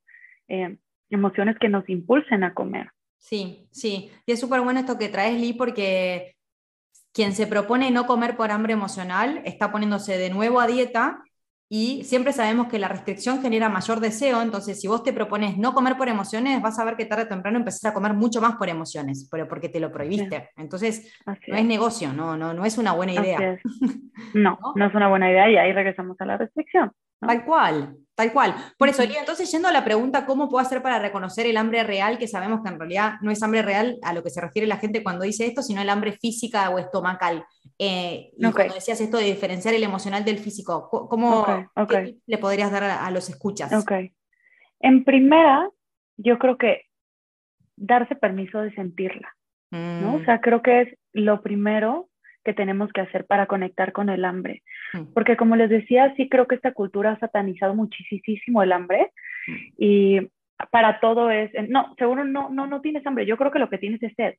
eh, 0.48 0.78
emociones 1.10 1.58
que 1.60 1.70
nos 1.70 1.88
impulsen 1.90 2.44
a 2.44 2.54
comer. 2.54 2.90
Sí, 3.18 3.68
sí. 3.72 4.12
Y 4.26 4.32
es 4.32 4.40
súper 4.40 4.62
bueno 4.62 4.80
esto 4.80 4.98
que 4.98 5.10
traes, 5.10 5.40
Lee, 5.40 5.54
porque 5.54 6.36
quien 7.14 7.34
se 7.34 7.48
propone 7.48 7.92
no 7.92 8.06
comer 8.06 8.38
por 8.38 8.52
hambre 8.52 8.74
emocional 8.74 9.42
está 9.46 9.72
poniéndose 9.72 10.18
de 10.18 10.30
nuevo 10.30 10.60
a 10.60 10.68
dieta 10.68 11.24
y 11.70 12.04
siempre 12.06 12.32
sabemos 12.32 12.68
que 12.68 12.80
la 12.80 12.88
restricción 12.88 13.42
genera 13.42 13.68
mayor 13.68 14.00
deseo, 14.00 14.42
entonces 14.42 14.80
si 14.80 14.88
vos 14.88 15.04
te 15.04 15.12
propones 15.12 15.58
no 15.58 15.74
comer 15.74 15.98
por 15.98 16.08
emociones, 16.08 16.62
vas 16.62 16.80
a 16.80 16.86
ver 16.86 16.96
que 16.96 17.06
tarde 17.06 17.24
o 17.24 17.28
temprano 17.28 17.58
empezás 17.58 17.86
a 17.86 17.94
comer 17.94 18.14
mucho 18.14 18.40
más 18.40 18.56
por 18.56 18.70
emociones, 18.70 19.28
pero 19.30 19.48
porque 19.48 19.68
te 19.68 19.80
lo 19.80 19.92
prohibiste. 19.92 20.50
Entonces, 20.56 21.14
no 21.26 21.34
es. 21.34 21.66
negocio, 21.66 22.14
no, 22.14 22.38
no, 22.38 22.54
no 22.54 22.66
es 22.66 22.78
una 22.78 22.94
buena 22.94 23.14
idea. 23.14 23.60
No, 24.34 24.58
no, 24.76 24.88
es 24.88 24.96
una 24.96 25.08
buena 25.08 25.30
idea 25.30 25.50
y 25.50 25.58
ahí 25.58 25.72
regresamos 25.72 26.20
a 26.20 26.26
la 26.26 26.38
restricción. 26.38 26.92
Tal 27.20 27.46
cual, 27.46 27.96
tal 28.18 28.34
cual. 28.34 28.56
Por 28.80 28.90
eso, 28.90 29.06
Lía, 29.06 29.20
entonces 29.20 29.50
yendo 29.52 29.68
a 29.68 29.72
la 29.72 29.86
pregunta, 29.86 30.26
¿cómo 30.26 30.50
puedo 30.50 30.66
hacer 30.66 30.82
para 30.82 30.98
reconocer 30.98 31.46
el 31.46 31.56
hambre 31.56 31.84
real? 31.84 32.18
Que 32.18 32.28
sabemos 32.28 32.62
que 32.64 32.70
en 32.70 32.80
realidad 32.80 33.14
no 33.22 33.30
es 33.30 33.44
hambre 33.44 33.62
real 33.62 34.00
a 34.02 34.12
lo 34.12 34.24
que 34.24 34.32
se 34.32 34.42
refiere 34.42 34.68
la 34.68 34.78
gente 34.78 35.04
cuando 35.04 35.24
dice 35.24 35.46
esto, 35.46 35.62
sino 35.62 35.82
el 35.84 35.90
hambre 35.90 36.14
física 36.14 36.72
o 36.72 36.80
estomacal. 36.80 37.46
Eh, 37.78 38.32
y 38.36 38.52
cuando 38.52 38.74
decías 38.74 39.00
esto 39.00 39.18
de 39.18 39.26
diferenciar 39.26 39.76
el 39.76 39.84
emocional 39.84 40.26
del 40.26 40.40
físico, 40.40 40.90
¿cómo 40.90 41.46
le 42.26 42.38
podrías 42.40 42.72
dar 42.72 42.86
a, 42.86 43.12
los 43.12 43.30
escuchas? 43.30 43.72
Ok. 43.72 43.92
En 44.80 45.04
primera, 45.04 45.70
yo 46.18 46.40
creo 46.40 46.58
que 46.58 46.86
darse 47.76 48.16
permiso 48.16 48.62
de 48.62 48.74
sentirla, 48.74 49.36
¿no? 49.70 50.16
O 50.16 50.20
mm. 50.20 50.26
sea, 50.26 50.42
creo 50.42 50.64
que 50.64 50.82
es 50.82 50.98
lo 51.14 51.44
primero 51.44 52.10
que 52.48 52.54
tenemos 52.54 52.94
que 52.94 53.02
hacer 53.02 53.26
para 53.26 53.46
conectar 53.46 53.92
con 53.92 54.08
el 54.08 54.24
hambre. 54.24 54.64
Mm. 54.94 55.14
Porque 55.14 55.36
como 55.36 55.58
les 55.58 55.70
decía, 55.70 56.14
sí 56.16 56.30
creo 56.30 56.48
que 56.48 56.56
esta 56.56 56.72
cultura 56.72 57.12
ha 57.12 57.20
satanizado 57.20 57.76
muchísimo 57.76 58.64
el 58.64 58.72
hambre 58.72 59.12
mm. 59.48 59.54
y 59.78 60.20
para 60.72 61.02
todo 61.02 61.30
es, 61.30 61.52
no, 61.68 61.94
seguro 61.98 62.24
no, 62.24 62.48
no, 62.48 62.66
no 62.66 62.80
tienes 62.80 63.06
hambre, 63.06 63.26
yo 63.26 63.36
creo 63.36 63.52
que 63.52 63.60
lo 63.60 63.70
que 63.70 63.78
tienes 63.78 64.02
es 64.02 64.14
sed. 64.16 64.36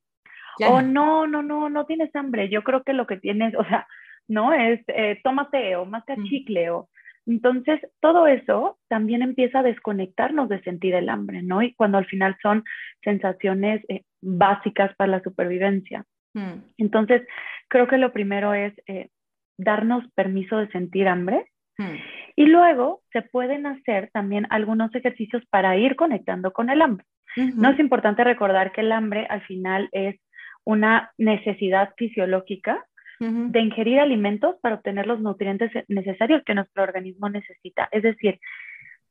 O 0.67 0.81
no, 0.81 1.27
no, 1.27 1.43
no, 1.43 1.69
no 1.69 1.85
tienes 1.85 2.13
hambre, 2.15 2.49
yo 2.49 2.63
creo 2.63 2.83
que 2.83 2.93
lo 2.93 3.05
que 3.05 3.17
tienes, 3.17 3.53
o 3.55 3.63
sea, 3.63 3.87
no 4.27 4.53
es 4.53 4.81
eh, 4.87 5.19
tómate 5.23 5.75
o 5.75 5.85
más 5.85 6.03
mm. 6.07 6.23
chicle 6.23 6.71
o... 6.71 6.89
Entonces, 7.27 7.79
todo 7.99 8.25
eso 8.25 8.79
también 8.87 9.21
empieza 9.21 9.59
a 9.59 9.63
desconectarnos 9.63 10.49
de 10.49 10.63
sentir 10.63 10.95
el 10.95 11.09
hambre, 11.09 11.43
¿no? 11.43 11.61
Y 11.61 11.75
cuando 11.75 11.99
al 11.99 12.07
final 12.07 12.35
son 12.41 12.63
sensaciones 13.03 13.85
eh, 13.87 14.01
básicas 14.19 14.95
para 14.95 15.11
la 15.11 15.21
supervivencia. 15.21 16.05
Mm. 16.33 16.63
Entonces, 16.77 17.27
creo 17.67 17.87
que 17.87 17.97
lo 17.97 18.11
primero 18.11 18.53
es 18.53 18.73
eh, 18.87 19.09
darnos 19.57 20.03
permiso 20.13 20.57
de 20.57 20.69
sentir 20.71 21.07
hambre. 21.07 21.45
Mm. 21.77 21.95
Y 22.35 22.45
luego 22.45 23.01
se 23.11 23.21
pueden 23.21 23.65
hacer 23.65 24.09
también 24.13 24.47
algunos 24.49 24.93
ejercicios 24.95 25.43
para 25.49 25.77
ir 25.77 25.95
conectando 25.95 26.53
con 26.53 26.69
el 26.69 26.81
hambre. 26.81 27.05
No 27.35 27.69
es 27.69 27.79
importante 27.79 28.23
recordar 28.23 28.71
que 28.71 28.81
el 28.81 28.91
hambre 28.91 29.27
al 29.29 29.41
final 29.41 29.87
es 29.91 30.19
una 30.65 31.11
necesidad 31.17 31.93
fisiológica 31.95 32.83
de 33.19 33.59
ingerir 33.59 33.99
alimentos 33.99 34.55
para 34.61 34.75
obtener 34.75 35.05
los 35.05 35.19
nutrientes 35.19 35.71
necesarios 35.89 36.41
que 36.45 36.55
nuestro 36.55 36.83
organismo 36.83 37.29
necesita. 37.29 37.89
Es 37.91 38.03
decir, 38.03 38.39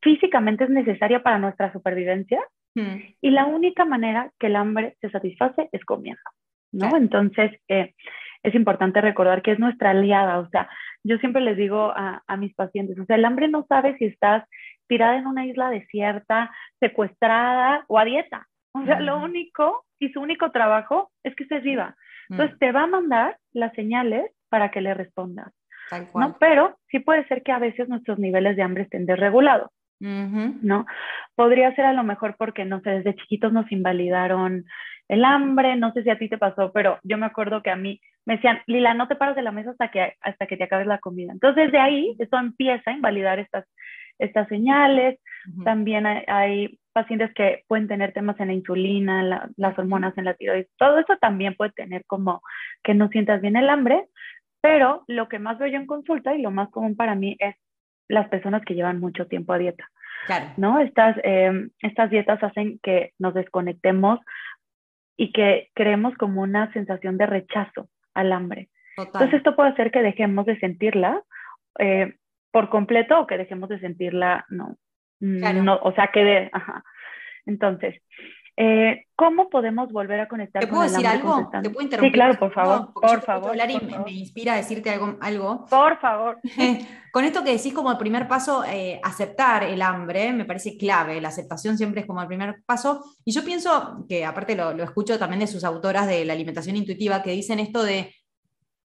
físicamente 0.01 0.65
es 0.65 0.71
necesaria 0.71 1.23
para 1.23 1.39
nuestra 1.39 1.71
supervivencia 1.73 2.41
mm. 2.75 2.97
y 3.21 3.31
la 3.31 3.45
única 3.45 3.85
manera 3.85 4.33
que 4.39 4.47
el 4.47 4.57
hambre 4.57 4.97
se 5.01 5.11
satisface 5.11 5.69
es 5.73 5.85
comiendo. 5.85 6.23
¿No? 6.73 6.97
Entonces, 6.97 7.53
eh, 7.69 7.95
es 8.43 8.55
importante 8.55 9.01
recordar 9.01 9.43
que 9.43 9.53
es 9.53 9.59
nuestra 9.59 9.91
aliada, 9.91 10.39
o 10.39 10.49
sea, 10.49 10.69
yo 11.05 11.19
siempre 11.19 11.43
les 11.43 11.57
digo 11.57 11.93
a, 11.95 12.23
mis 12.37 12.55
pacientes, 12.55 12.99
o 12.99 13.05
sea, 13.05 13.17
el 13.17 13.25
hambre 13.25 13.49
no 13.49 13.65
sabe 13.69 13.97
si 13.99 14.07
estás 14.07 14.45
tirada 14.89 15.17
en 15.17 15.27
una 15.27 15.47
isla 15.47 15.71
desierta, 15.71 16.51
secuestrada 16.81 17.85
o 17.89 17.99
a 17.99 18.05
dieta. 18.05 18.47
O 18.73 18.85
sea, 18.85 19.01
lo 19.01 19.19
único 19.19 19.85
y 19.99 20.11
su 20.11 20.21
único 20.21 20.51
trabajo 20.51 21.11
es 21.25 21.35
que 21.35 21.45
estés 21.45 21.63
viva. 21.63 21.97
Entonces 22.29 22.59
te 22.59 22.73
va 22.73 22.83
a 22.83 22.87
mandar 22.87 23.39
las 23.53 23.73
señales 23.73 24.31
para 24.49 24.71
que 24.71 24.81
le 24.81 24.95
respondas. 24.95 25.53
¿no? 26.15 26.37
Pero 26.39 26.79
sí 26.91 26.99
puede 27.01 27.27
ser 27.27 27.43
que 27.43 27.53
a 27.53 27.59
veces 27.59 27.89
nuestros 27.89 28.19
niveles 28.19 28.57
de 28.57 28.63
hambre 28.63 28.83
estén 28.85 29.07
desregulados. 29.07 29.71
¿no? 30.01 30.87
Podría 31.35 31.75
ser 31.75 31.87
a 31.87 31.93
lo 31.93 32.05
mejor 32.05 32.37
porque, 32.39 32.65
no 32.65 32.81
sé, 32.81 32.91
desde 32.91 33.17
chiquitos 33.17 33.53
nos 33.53 33.71
invalidaron 33.73 34.65
el 35.09 35.25
hambre, 35.25 35.77
no 35.77 35.93
sé 35.93 36.03
si 36.03 36.11
a 36.11 36.19
ti 36.19 36.29
te 36.29 36.39
pasó, 36.39 36.71
pero 36.73 36.99
yo 37.03 37.17
me 37.17 37.27
acuerdo 37.27 37.63
que 37.63 37.71
a 37.71 37.77
mí 37.77 38.01
me 38.27 38.37
decían, 38.37 38.61
Lila, 38.67 38.93
no 38.93 39.09
te 39.09 39.17
paras 39.17 39.37
de 39.37 39.43
la 39.43 39.53
mesa 39.53 39.71
hasta 39.71 39.91
que, 39.91 40.13
hasta 40.21 40.47
que 40.47 40.57
te 40.59 40.65
acabes 40.65 40.87
la 40.87 40.99
comida. 40.99 41.33
Entonces, 41.33 41.73
de 41.73 41.79
ahí, 41.79 42.15
eso 42.19 42.37
empieza 42.37 42.91
a 42.91 42.95
invalidar 42.95 43.39
estas, 43.39 43.65
estas 44.19 44.47
señales. 44.49 45.19
También 45.65 46.07
hay, 46.07 46.79
pacientes 46.93 47.33
que 47.35 47.63
pueden 47.69 47.87
tener 47.87 48.13
temas 48.13 48.39
en 48.41 48.49
la 48.49 48.55
insulina, 48.55 49.47
las 49.57 49.79
hormonas 49.79 50.19
en 50.19 50.25
la 50.25 50.35
tiroides. 50.35 50.69
Todo 50.77 50.99
eso 50.99 51.17
también 51.21 51.55
puede 51.55 51.71
tener 51.71 52.05
como 52.07 52.43
que 52.83 52.93
no 52.93 53.09
sientas 53.09 53.41
bien 53.41 53.57
el 53.57 53.71
hambre, 53.71 54.05
pero 54.61 55.05
lo 55.07 55.29
que 55.29 55.39
más 55.39 55.59
veo 55.59 55.69
yo 55.69 55.77
en 55.77 55.87
consulta 55.87 56.35
y 56.35 56.43
lo 56.43 56.51
más 56.51 56.71
común 56.71 56.97
para 56.97 57.15
mí 57.15 57.37
es 57.39 57.55
las 58.09 58.29
personas 58.29 58.63
que 58.65 58.75
llevan 58.75 58.99
mucho 58.99 59.27
tiempo 59.27 59.53
a 59.53 59.59
dieta. 59.59 59.89
¿no? 60.57 60.81
Estas, 60.81 61.17
em, 61.23 61.71
estas 61.81 62.11
dietas 62.11 62.43
hacen 62.43 62.81
que 62.83 63.13
nos 63.19 63.33
desconectemos 63.35 64.19
y 65.19 65.33
que 65.33 65.69
creemos 65.75 66.15
como 66.15 66.41
una 66.41 66.73
sensación 66.73 67.19
de 67.19 67.27
rechazo 67.27 67.91
al 68.15 68.33
hambre. 68.33 68.71
Entonces 68.97 69.35
esto 69.35 69.55
puede 69.55 69.71
hacer 69.71 69.91
que 69.91 70.01
dejemos 70.01 70.47
de 70.47 70.59
sentirla 70.61 71.23
eh, 71.79 72.15
por 72.53 72.71
completo 72.71 73.21
o 73.21 73.27
que 73.27 73.37
dejemos 73.37 73.69
de 73.69 73.81
sentirla, 73.81 74.47
no, 74.49 74.79
no 75.21 75.79
o 75.83 75.93
sea, 75.93 76.11
que 76.13 76.25
de, 76.25 76.51
ajá. 76.53 76.85
Entonces, 77.47 78.01
eh, 78.61 79.05
¿Cómo 79.15 79.49
podemos 79.49 79.93
volver 79.93 80.19
a 80.19 80.27
conectar 80.27 80.61
¿Te 80.61 80.67
puedo 80.67 80.83
decir 80.83 81.07
algo? 81.07 81.49
¿Te 81.63 81.71
puedo 81.71 81.83
interrumpir? 81.83 82.11
Sí, 82.11 82.13
claro, 82.13 82.39
por 82.41 82.53
favor, 82.53 82.93
por 82.93 83.23
favor. 83.23 83.51
Hablar 83.51 83.71
y 83.71 83.79
me, 83.79 84.11
inspira 84.11 84.55
a 84.55 84.57
decirte 84.57 84.91
algo. 84.91 85.17
algo. 85.21 85.65
Por 85.67 85.97
favor. 86.01 86.41
Con 87.13 87.25
esto 87.25 87.45
que 87.45 87.53
decís 87.53 87.73
como 87.73 87.91
el 87.91 87.99
primer 87.99 88.27
paso, 88.27 88.65
eh, 88.65 89.01
aceptar 89.05 89.63
el 89.63 89.81
hambre, 89.81 90.33
me 90.33 90.45
parece 90.45 90.77
clave. 90.77 91.21
La 91.21 91.29
aceptación 91.29 91.79
siempre 91.79 92.01
es 92.01 92.07
como 92.07 92.21
el 92.21 92.27
primer 92.27 92.63
paso. 92.67 93.05
Y 93.25 93.33
yo 93.33 93.45
pienso 93.45 94.05
que, 94.09 94.25
aparte 94.25 94.57
lo, 94.57 94.73
lo 94.73 94.83
escucho 94.83 95.19
también 95.21 95.41
de 95.41 95.47
sus 95.47 95.63
autoras 95.63 96.09
de 96.09 96.25
la 96.25 96.33
alimentación 96.33 96.77
intuitiva, 96.77 97.23
que 97.23 97.31
dicen 97.31 97.61
esto 97.61 97.85
de 97.85 98.13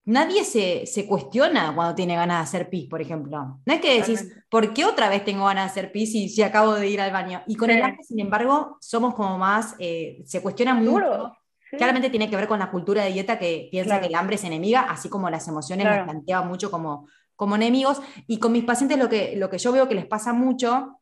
nadie 0.06 0.44
se, 0.44 1.08
cuestiona 1.08 1.74
cuando 1.74 1.96
tiene 1.96 2.16
ganas 2.16 2.40
de 2.40 2.44
hacer 2.44 2.70
pis, 2.70 2.88
por 2.90 3.02
ejemplo. 3.02 3.60
No 3.66 3.74
es 3.74 3.82
que 3.82 4.00
decís, 4.00 4.32
¿por 4.50 4.74
qué 4.74 4.86
otra 4.86 5.10
vez 5.10 5.24
tengo 5.24 5.46
ganas 5.46 5.66
de 5.66 5.72
hacer 5.72 5.92
pis 5.92 6.12
si, 6.12 6.30
si 6.30 6.42
acabo 6.42 6.74
de 6.74 6.88
ir 6.88 7.02
al 7.02 7.12
baño? 7.12 7.42
Y 7.48 7.56
con 7.56 7.70
el 7.70 7.82
hambre, 7.82 8.04
sin 8.04 8.20
embargo, 8.20 8.78
somos 8.82 9.14
como 9.16 9.38
más, 9.38 9.76
eh, 9.80 10.22
se 10.26 10.42
cuestiona 10.42 10.74
mucho. 10.74 11.34
Claramente 11.72 12.12
tiene 12.12 12.30
que 12.30 12.36
ver 12.36 12.48
con 12.48 12.60
la 12.60 12.70
cultura 12.70 13.04
de 13.04 13.12
dieta 13.12 13.40
que 13.40 13.68
piensa 13.72 14.00
que 14.00 14.06
el 14.06 14.16
hambre 14.16 14.36
es 14.36 14.44
enemiga, 14.44 14.82
así 14.82 15.10
como 15.10 15.30
las 15.30 15.48
emociones 15.48 15.86
las 15.86 16.04
planteaba 16.04 16.46
mucho 16.46 16.70
como, 16.70 17.08
como 17.36 17.56
enemigos. 17.56 18.00
Y 18.28 18.38
con 18.38 18.52
mis 18.52 18.64
pacientes 18.64 19.00
lo 19.00 19.10
que, 19.10 19.36
lo 19.38 19.50
que 19.50 19.58
yo 19.58 19.72
veo 19.72 19.88
que 19.88 19.96
les 19.96 20.06
pasa 20.06 20.34
mucho 20.34 21.00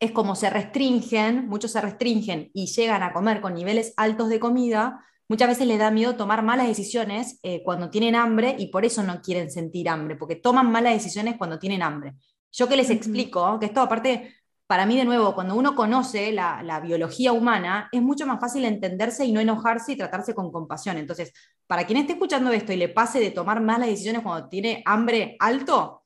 es 0.00 0.12
como 0.12 0.34
se 0.34 0.48
restringen, 0.48 1.48
muchos 1.48 1.72
se 1.72 1.80
restringen 1.80 2.50
y 2.54 2.66
llegan 2.66 3.02
a 3.02 3.12
comer 3.12 3.40
con 3.40 3.54
niveles 3.54 3.92
altos 3.96 4.28
de 4.28 4.38
comida, 4.38 5.04
muchas 5.28 5.48
veces 5.48 5.66
les 5.66 5.78
da 5.78 5.90
miedo 5.90 6.16
tomar 6.16 6.42
malas 6.42 6.66
decisiones 6.66 7.38
eh, 7.42 7.62
cuando 7.62 7.90
tienen 7.90 8.14
hambre 8.14 8.56
y 8.58 8.68
por 8.68 8.84
eso 8.84 9.02
no 9.02 9.20
quieren 9.20 9.50
sentir 9.50 9.88
hambre, 9.88 10.16
porque 10.16 10.36
toman 10.36 10.70
malas 10.70 10.94
decisiones 10.94 11.36
cuando 11.36 11.58
tienen 11.58 11.82
hambre. 11.82 12.14
Yo 12.50 12.68
que 12.68 12.76
les 12.76 12.90
explico, 12.90 13.58
que 13.58 13.66
esto 13.66 13.80
aparte, 13.82 14.34
para 14.66 14.86
mí 14.86 14.96
de 14.96 15.04
nuevo, 15.04 15.34
cuando 15.34 15.54
uno 15.54 15.74
conoce 15.74 16.32
la, 16.32 16.80
biología 16.82 17.32
humana, 17.32 17.88
es 17.92 18.02
mucho 18.02 18.26
más 18.26 18.40
fácil 18.40 18.64
entenderse 18.64 19.24
y 19.24 19.32
no 19.32 19.40
enojarse 19.40 19.92
y 19.92 19.96
tratarse 19.96 20.34
con 20.34 20.50
compasión. 20.50 20.96
Entonces, 20.96 21.32
para 21.66 21.86
quien 21.86 21.98
esté 21.98 22.14
escuchando 22.14 22.50
esto 22.52 22.72
y 22.72 22.76
le 22.76 22.88
pase 22.88 23.20
de 23.20 23.30
tomar 23.30 23.60
malas 23.60 23.88
decisiones 23.88 24.22
cuando 24.22 24.48
tiene 24.48 24.82
hambre 24.86 25.36
alto, 25.40 26.04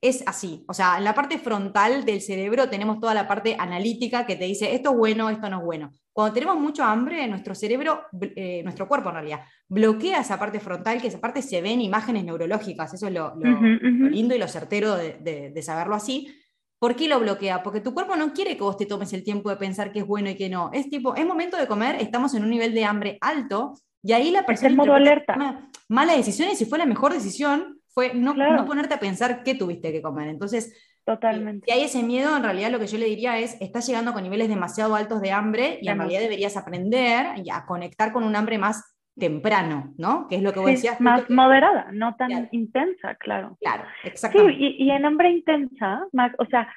es 0.00 0.22
así. 0.26 0.64
O 0.68 0.74
sea, 0.74 0.98
en 0.98 1.04
la 1.04 1.14
parte 1.14 1.38
frontal 1.38 2.04
del 2.04 2.22
cerebro 2.22 2.68
tenemos 2.68 3.00
toda 3.00 3.14
la 3.14 3.26
parte 3.26 3.56
analítica 3.58 4.26
que 4.26 4.36
te 4.36 4.44
dice 4.44 4.74
esto 4.74 4.90
es 4.90 4.96
bueno, 4.96 5.30
esto 5.30 5.50
no 5.50 5.58
es 5.58 5.64
bueno. 5.64 5.92
Cuando 6.18 6.34
tenemos 6.34 6.58
mucho 6.58 6.82
hambre, 6.82 7.28
nuestro 7.28 7.54
cerebro, 7.54 8.06
eh, 8.34 8.60
nuestro 8.64 8.88
cuerpo 8.88 9.10
en 9.10 9.14
realidad, 9.14 9.42
bloquea 9.68 10.18
esa 10.18 10.36
parte 10.36 10.58
frontal, 10.58 11.00
que 11.00 11.06
esa 11.06 11.20
parte 11.20 11.42
se 11.42 11.62
ve 11.62 11.70
en 11.70 11.80
imágenes 11.80 12.24
neurológicas. 12.24 12.92
Eso 12.92 13.06
es 13.06 13.14
lo, 13.14 13.36
lindo 13.36 14.34
y 14.34 14.38
lo 14.38 14.48
certero 14.48 14.96
de, 14.96 15.62
saberlo 15.62 15.94
así. 15.94 16.34
¿Por 16.80 16.96
qué 16.96 17.06
lo 17.06 17.20
bloquea? 17.20 17.62
Porque 17.62 17.80
tu 17.80 17.94
cuerpo 17.94 18.16
no 18.16 18.32
quiere 18.32 18.56
que 18.56 18.64
vos 18.64 18.76
te 18.76 18.84
tomes 18.84 19.12
el 19.12 19.22
tiempo 19.22 19.48
de 19.48 19.58
pensar 19.58 19.92
qué 19.92 20.00
es 20.00 20.06
bueno 20.08 20.28
y 20.28 20.34
qué 20.34 20.48
no. 20.48 20.72
Es 20.72 20.90
tipo, 20.90 21.14
es 21.14 21.24
momento 21.24 21.56
de 21.56 21.68
comer, 21.68 21.94
estamos 22.00 22.34
en 22.34 22.42
un 22.42 22.50
nivel 22.50 22.74
de 22.74 22.84
hambre 22.84 23.18
alto 23.20 23.74
y 24.02 24.12
ahí 24.12 24.32
la 24.32 24.44
persona... 24.44 24.70
Es 24.70 24.76
modo 24.76 24.94
alerta. 24.94 25.68
Mala 25.88 26.16
decisión 26.16 26.48
y 26.50 26.56
si 26.56 26.64
fue 26.64 26.78
la 26.78 26.86
mejor 26.86 27.12
decisión, 27.12 27.80
fue 27.86 28.12
no, 28.12 28.34
no, 28.34 28.66
ponerte 28.66 28.94
a 28.94 28.98
pensar 28.98 29.44
qué 29.44 29.54
tuviste 29.54 29.92
que 29.92 30.02
comer. 30.02 30.26
Entonces, 30.26 30.74
Totalmente. 31.08 31.64
Si 31.64 31.72
hay 31.72 31.84
ese 31.84 32.02
miedo, 32.02 32.36
en 32.36 32.42
realidad 32.42 32.70
lo 32.70 32.78
que 32.78 32.86
yo 32.86 32.98
le 32.98 33.06
diría 33.06 33.38
es, 33.38 33.58
estás 33.62 33.86
llegando 33.88 34.12
con 34.12 34.22
niveles 34.22 34.46
demasiado 34.46 34.94
altos 34.94 35.22
de 35.22 35.32
hambre 35.32 35.78
y 35.80 35.88
en 35.88 35.96
realidad 35.96 36.20
deberías 36.20 36.58
aprender 36.58 37.28
a 37.50 37.64
conectar 37.64 38.12
con 38.12 38.24
un 38.24 38.36
hambre 38.36 38.58
más 38.58 38.94
temprano, 39.18 39.94
¿no? 39.96 40.28
Que 40.28 40.36
es 40.36 40.42
lo 40.42 40.52
que 40.52 40.60
vos 40.60 40.68
decías. 40.68 41.00
Más 41.00 41.30
moderada, 41.30 41.88
no 41.92 42.14
tan 42.16 42.50
intensa, 42.52 43.14
claro. 43.14 43.56
Claro, 43.58 43.84
exactamente. 44.04 44.58
Sí, 44.58 44.76
y, 44.80 44.90
en 44.90 45.06
hambre 45.06 45.30
intensa, 45.30 46.06
más, 46.12 46.32
o 46.36 46.44
sea, 46.44 46.70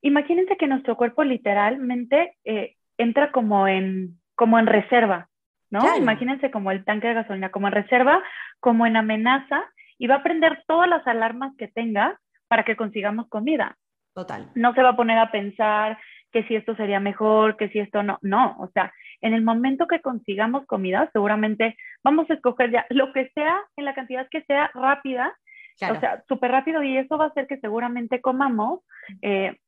imagínense 0.00 0.56
que 0.56 0.66
nuestro 0.66 0.96
cuerpo 0.96 1.22
literalmente 1.22 2.38
eh, 2.46 2.76
entra 2.96 3.32
como 3.32 3.68
en, 3.68 4.18
como 4.34 4.58
en 4.58 4.66
reserva, 4.66 5.28
¿no? 5.68 5.94
Imagínense 5.98 6.50
como 6.50 6.70
el 6.70 6.86
tanque 6.86 7.08
de 7.08 7.14
gasolina, 7.14 7.50
como 7.50 7.66
en 7.66 7.74
reserva, 7.74 8.22
como 8.60 8.86
en 8.86 8.96
amenaza, 8.96 9.62
y 9.98 10.06
va 10.06 10.14
a 10.14 10.22
prender 10.22 10.64
todas 10.66 10.88
las 10.88 11.06
alarmas 11.06 11.54
que 11.58 11.68
tenga 11.68 12.18
para 12.54 12.64
que 12.64 12.76
consigamos 12.76 13.26
comida. 13.26 13.76
Total. 14.14 14.48
No 14.54 14.74
se 14.74 14.82
va 14.82 14.90
a 14.90 14.96
poner 14.96 15.18
a 15.18 15.32
pensar 15.32 15.98
que 16.30 16.44
si 16.44 16.54
esto 16.54 16.76
sería 16.76 17.00
mejor, 17.00 17.56
que 17.56 17.68
si 17.70 17.80
esto 17.80 18.04
no. 18.04 18.20
No, 18.22 18.54
o 18.60 18.70
sea, 18.72 18.92
en 19.20 19.34
el 19.34 19.42
momento 19.42 19.88
que 19.88 20.00
consigamos 20.00 20.64
comida, 20.66 21.10
seguramente 21.12 21.76
vamos 22.04 22.30
a 22.30 22.34
escoger 22.34 22.70
ya 22.70 22.86
lo 22.90 23.12
que 23.12 23.28
sea, 23.34 23.60
en 23.74 23.86
la 23.86 23.94
cantidad 23.96 24.28
que 24.30 24.42
sea 24.42 24.70
rápida, 24.72 25.36
o 25.80 25.98
sea, 25.98 26.22
súper 26.28 26.52
rápido, 26.52 26.80
y 26.84 26.96
eso 26.96 27.18
va 27.18 27.24
a 27.24 27.28
hacer 27.30 27.48
que 27.48 27.58
seguramente 27.58 28.20
comamos 28.20 28.82
eh, 29.20 29.58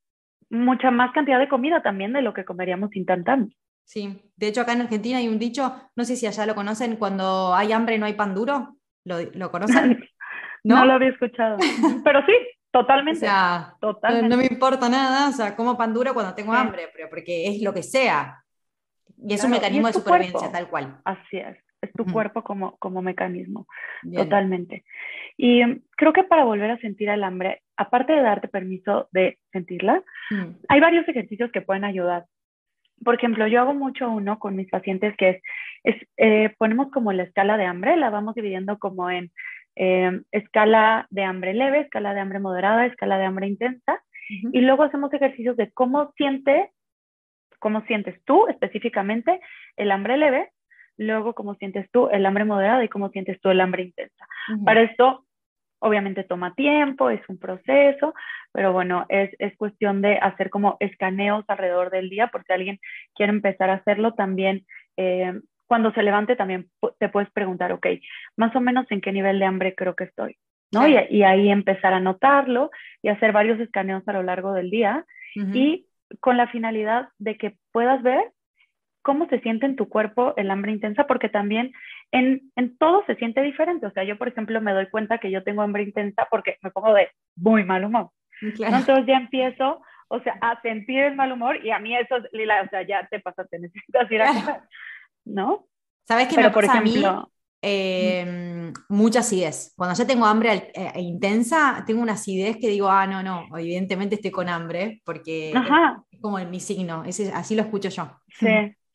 mucha 0.49 0.93
más 0.93 1.11
cantidad 1.11 1.41
de 1.41 1.49
comida 1.49 1.83
también 1.83 2.13
de 2.13 2.23
lo 2.23 2.35
que 2.35 2.45
comeríamos 2.45 2.95
instantáneo. 2.95 3.49
Sí, 3.85 4.31
de 4.37 4.47
hecho 4.47 4.61
acá 4.61 4.75
en 4.75 4.83
Argentina 4.83 5.19
hay 5.19 5.27
un 5.27 5.41
dicho, 5.41 5.75
no 5.97 6.05
sé 6.05 6.15
si 6.15 6.29
allá 6.29 6.47
lo 6.47 6.55
conocen, 6.55 6.95
cuando 6.95 7.53
hay 7.53 7.73
hambre 7.73 7.99
no 7.99 8.07
hay 8.07 8.15
pan 8.15 8.33
duro, 8.33 8.77
¿lo, 9.05 9.17
lo 9.35 9.51
conocen? 9.51 10.09
¿No? 10.67 10.85
lo 10.85 10.95
había 10.95 11.11
escuchado. 11.11 11.59
Pero 12.05 12.27
sí, 12.27 12.33
totalmente. 12.81 13.19
O 13.19 13.21
sea, 13.21 13.75
totalmente. 13.81 14.29
No, 14.29 14.37
me 14.37 14.47
importa 14.47 14.89
nada, 14.89 15.29
o 15.29 15.33
sea, 15.33 15.57
como 15.57 15.77
pan 15.77 15.95
duro 15.95 16.13
cuando 16.13 16.35
tengo 16.35 16.53
hambre, 16.53 16.91
pero 16.95 17.09
porque 17.09 17.49
es 17.49 17.63
lo 17.63 17.73
que 17.73 17.83
sea. 17.83 18.43
Y 19.19 19.35
es 19.35 19.45
un 19.45 19.51
mecanismo 19.51 19.87
de 19.87 19.95
supervivencia, 19.95 20.53
tal 20.53 20.69
cual. 20.69 21.01
Así 21.05 21.39
es, 21.39 21.57
es 21.81 21.93
tu 21.93 22.05
cuerpo 22.05 22.43
como, 22.43 22.77
como 22.77 23.01
mecanismo, 23.01 23.67
totalmente. 24.15 24.85
Y 25.37 25.65
mm, 25.65 25.83
creo 25.97 26.13
que 26.13 26.25
para 26.25 26.45
volver 26.45 26.71
a 26.71 26.79
sentir 26.79 27.09
el 27.09 27.25
hambre, 27.25 27.63
aparte 27.77 28.13
de 28.13 28.23
darte 28.23 28.49
permiso 28.49 29.09
de 29.13 29.39
sentirla, 29.53 30.03
mm. 30.31 30.45
hay 30.69 30.81
varios 30.81 31.09
ejercicios 31.09 31.51
que 31.53 31.63
pueden 31.63 31.85
ayudar. 31.85 32.27
Por 33.05 33.15
ejemplo, 33.15 33.47
yo 33.47 33.61
hago 33.61 33.75
mucho 33.75 34.11
uno 34.11 34.39
con 34.39 34.57
mis 34.57 34.71
pacientes 34.71 35.15
que 35.17 35.29
es, 35.31 35.43
es 35.85 36.09
eh, 36.17 36.55
ponemos 36.59 36.91
como 36.91 37.13
la 37.13 37.25
escala 37.25 37.57
de 37.57 37.67
hambre, 37.67 37.97
la 37.97 38.11
vamos 38.11 38.35
dividiendo 38.35 38.79
como 38.79 39.11
en 39.11 39.31
Em, 39.79 40.25
escala 40.33 41.07
de 41.11 41.23
hambre 41.23 41.53
leve, 41.53 41.81
escala 41.81 42.15
de 42.15 42.21
hambre 42.21 42.39
moderada, 42.39 42.87
escala 42.87 43.19
de 43.19 43.27
hambre 43.27 43.47
intensa, 43.47 44.03
y 44.29 44.61
luego 44.61 44.83
hacemos 44.83 45.13
ejercicios 45.13 45.57
de 45.57 45.71
cómo 45.71 46.13
siente, 46.17 46.73
cómo 47.61 47.83
sientes 47.83 48.21
tú 48.25 48.49
específicamente 48.49 49.39
el 49.77 49.93
hambre 49.93 50.17
leve, 50.17 50.51
luego 50.97 51.35
cómo 51.35 51.55
sientes 51.57 51.89
tú 51.93 52.09
el 52.09 52.25
hambre 52.27 52.45
moderada 52.45 52.83
y 52.83 52.89
cómo 52.89 53.11
sientes 53.11 53.41
tú 53.41 53.51
el 53.51 53.61
hambre 53.61 53.85
intensa. 53.85 54.27
Para 54.65 54.83
esto, 54.83 55.27
obviamente 55.79 56.25
toma 56.25 56.55
tiempo, 56.55 57.11
es 57.11 57.21
un 57.29 57.39
proceso, 57.39 58.15
pero 58.53 58.73
bueno, 58.73 59.05
es, 59.11 59.31
es, 59.39 59.57
cuestión 59.59 60.01
de 60.01 60.17
hacer 60.17 60.51
como 60.51 60.77
escaneos 60.81 61.45
alrededor 61.49 61.91
del 61.91 62.09
día, 62.09 62.29
por 62.29 62.45
si 62.45 62.53
alguien 62.53 62.81
quiere 63.15 63.31
empezar 63.31 63.71
a 63.71 63.75
hacerlo, 63.75 64.15
también 64.15 64.67
eh, 64.97 65.39
cuando 65.67 65.93
se 65.93 66.03
levante 66.03 66.37
también 66.37 66.69
te 66.99 67.09
puedes 67.09 67.31
preguntar, 67.31 67.73
ok, 67.73 67.87
más 68.37 68.55
o 68.55 68.61
menos 68.61 68.87
en 68.91 69.01
qué 69.01 69.13
nivel 69.13 69.39
de 69.39 69.45
hambre 69.45 69.75
creo 69.75 69.95
que 69.95 70.05
estoy, 70.05 70.37
¿no? 70.73 70.87
Y, 70.87 71.23
ahí 71.23 71.51
empezar 71.51 71.93
a 71.93 72.01
notarlo 72.01 72.71
y 73.03 73.09
hacer 73.09 73.33
varios 73.33 73.61
escaneos 73.61 74.07
a 74.07 74.13
lo 74.13 74.23
largo 74.23 74.53
del 74.53 74.71
día 74.71 75.05
y 75.35 75.87
con 76.21 76.37
la 76.37 76.47
finalidad 76.49 77.09
de 77.19 77.37
que 77.37 77.57
puedas 77.73 78.03
ver 78.03 78.33
cómo 79.03 79.29
se 79.29 79.39
siente 79.41 79.67
en 79.67 79.77
tu 79.77 79.89
cuerpo 79.89 80.35
el 80.37 80.51
hambre 80.51 80.73
intensa, 80.73 81.07
porque 81.07 81.29
también 81.29 81.73
en, 82.11 82.51
en 82.57 82.77
todo 82.77 83.05
se 83.07 83.15
siente 83.15 83.41
diferente. 83.43 83.87
O 83.87 83.93
sea, 83.93 84.03
yo, 84.03 84.19
por 84.19 84.27
ejemplo, 84.27 84.61
me 84.61 84.73
doy 84.73 84.89
cuenta 84.89 85.19
que 85.19 85.31
yo 85.31 85.45
tengo 85.45 85.63
hambre 85.63 85.85
intensa 85.85 86.27
porque 86.29 86.57
me 86.61 86.73
pongo 86.73 86.93
de 86.93 87.11
muy 87.37 87.63
mal 87.63 87.85
humor. 87.85 88.11
Entonces 88.41 89.07
ya 89.07 89.17
empiezo, 89.17 89.81
o 90.09 90.21
sea, 90.21 90.37
a 90.41 90.61
sentir 90.61 91.01
el 91.01 91.15
mal 91.15 91.31
humor 91.31 91.65
y 91.65 91.71
a 91.71 91.79
mí 91.79 91.97
eso, 91.97 92.17
Lila, 92.33 92.63
o 92.63 92.69
sea, 92.69 92.83
ya 92.83 93.07
te 93.07 93.21
pasaste, 93.21 93.59
necesitas 93.61 94.11
ir 94.11 94.23
a 94.23 94.27
comer. 94.27 94.61
¿No? 95.27 95.67
¿Sabes 96.05 96.29
qué 96.29 96.37
me 96.37 96.43
pasa 96.45 96.55
por 96.55 96.65
ejemplo, 96.65 97.09
a 97.09 97.21
mí? 97.21 97.27
Eh, 97.63 98.73
mucha 98.89 99.21
acidez. 99.21 99.75
Cuando 99.77 99.97
ya 99.97 100.07
tengo 100.07 100.25
hambre 100.25 100.71
eh, 100.75 100.93
e 100.95 101.01
intensa, 101.01 101.83
tengo 101.87 102.03
una 102.03 102.13
acidez 102.13 102.59
que 102.59 102.69
digo, 102.69 102.89
ah, 102.89 103.07
no, 103.07 103.23
no, 103.23 103.47
evidentemente 103.59 104.15
estoy 104.15 104.31
con 104.31 104.49
hambre, 104.49 105.03
porque 105.05 105.51
es 105.51 106.21
como 106.21 106.39
mi 106.47 106.61
signo, 106.61 107.03
así 107.35 107.57
lo 107.57 107.63
escucho 107.63 107.89
yo. 107.89 108.11
Sí, 108.29 108.47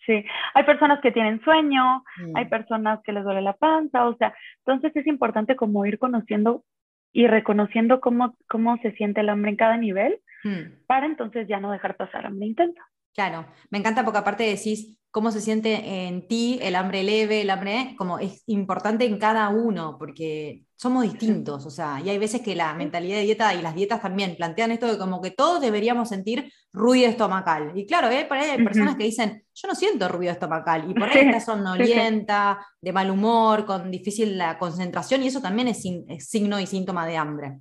sí. 0.05 0.23
Hay 0.53 0.63
personas 0.63 1.01
que 1.01 1.11
tienen 1.11 1.41
sueño, 1.43 2.03
mm. 2.17 2.37
hay 2.37 2.45
personas 2.45 2.99
que 3.03 3.11
les 3.11 3.23
duele 3.23 3.41
la 3.41 3.53
panza, 3.53 4.07
o 4.07 4.15
sea, 4.15 4.33
entonces 4.65 4.95
es 4.95 5.07
importante 5.07 5.55
como 5.55 5.85
ir 5.85 5.99
conociendo 5.99 6.63
y 7.11 7.27
reconociendo 7.27 7.99
cómo, 7.99 8.35
cómo 8.47 8.77
se 8.77 8.93
siente 8.93 9.19
el 9.19 9.29
hambre 9.29 9.51
en 9.51 9.57
cada 9.57 9.75
nivel, 9.75 10.21
mm. 10.45 10.85
para 10.87 11.07
entonces 11.07 11.47
ya 11.47 11.59
no 11.59 11.71
dejar 11.71 11.97
pasar 11.97 12.25
hambre 12.25 12.45
intensa. 12.45 12.81
Claro, 13.13 13.45
me 13.69 13.77
encanta 13.77 14.05
porque 14.05 14.19
aparte 14.19 14.43
decís 14.43 14.97
cómo 15.11 15.31
se 15.31 15.41
siente 15.41 16.07
en 16.07 16.25
ti 16.27 16.57
el 16.61 16.75
hambre 16.75 17.03
leve, 17.03 17.41
el 17.41 17.49
hambre, 17.49 17.95
como 17.97 18.17
es 18.17 18.43
importante 18.47 19.05
en 19.05 19.19
cada 19.19 19.49
uno, 19.49 19.97
porque 19.99 20.63
somos 20.75 21.03
distintos, 21.03 21.65
o 21.65 21.69
sea, 21.69 21.99
y 22.03 22.09
hay 22.09 22.17
veces 22.17 22.41
que 22.41 22.55
la 22.55 22.73
mentalidad 22.73 23.17
de 23.17 23.23
dieta 23.23 23.53
y 23.53 23.61
las 23.61 23.75
dietas 23.75 24.01
también 24.01 24.35
plantean 24.37 24.71
esto 24.71 24.87
de 24.87 24.97
como 24.97 25.21
que 25.21 25.31
todos 25.31 25.59
deberíamos 25.59 26.07
sentir 26.07 26.51
ruido 26.71 27.09
estomacal. 27.09 27.73
Y 27.75 27.85
claro, 27.85 28.09
¿eh? 28.09 28.25
por 28.25 28.37
ahí 28.37 28.51
hay 28.51 28.63
personas 28.63 28.95
que 28.95 29.03
dicen, 29.03 29.43
yo 29.53 29.67
no 29.67 29.75
siento 29.75 30.07
ruido 30.07 30.31
estomacal, 30.31 30.89
y 30.89 30.93
por 30.93 31.09
ahí 31.09 31.25
estás 31.25 31.45
somnolienta, 31.45 32.65
de 32.81 32.93
mal 32.93 33.11
humor, 33.11 33.65
con 33.65 33.91
difícil 33.91 34.37
la 34.37 34.57
concentración, 34.57 35.21
y 35.23 35.27
eso 35.27 35.41
también 35.41 35.67
es, 35.67 35.83
es 36.07 36.29
signo 36.29 36.57
y 36.59 36.65
síntoma 36.65 37.05
de 37.05 37.17
hambre. 37.17 37.59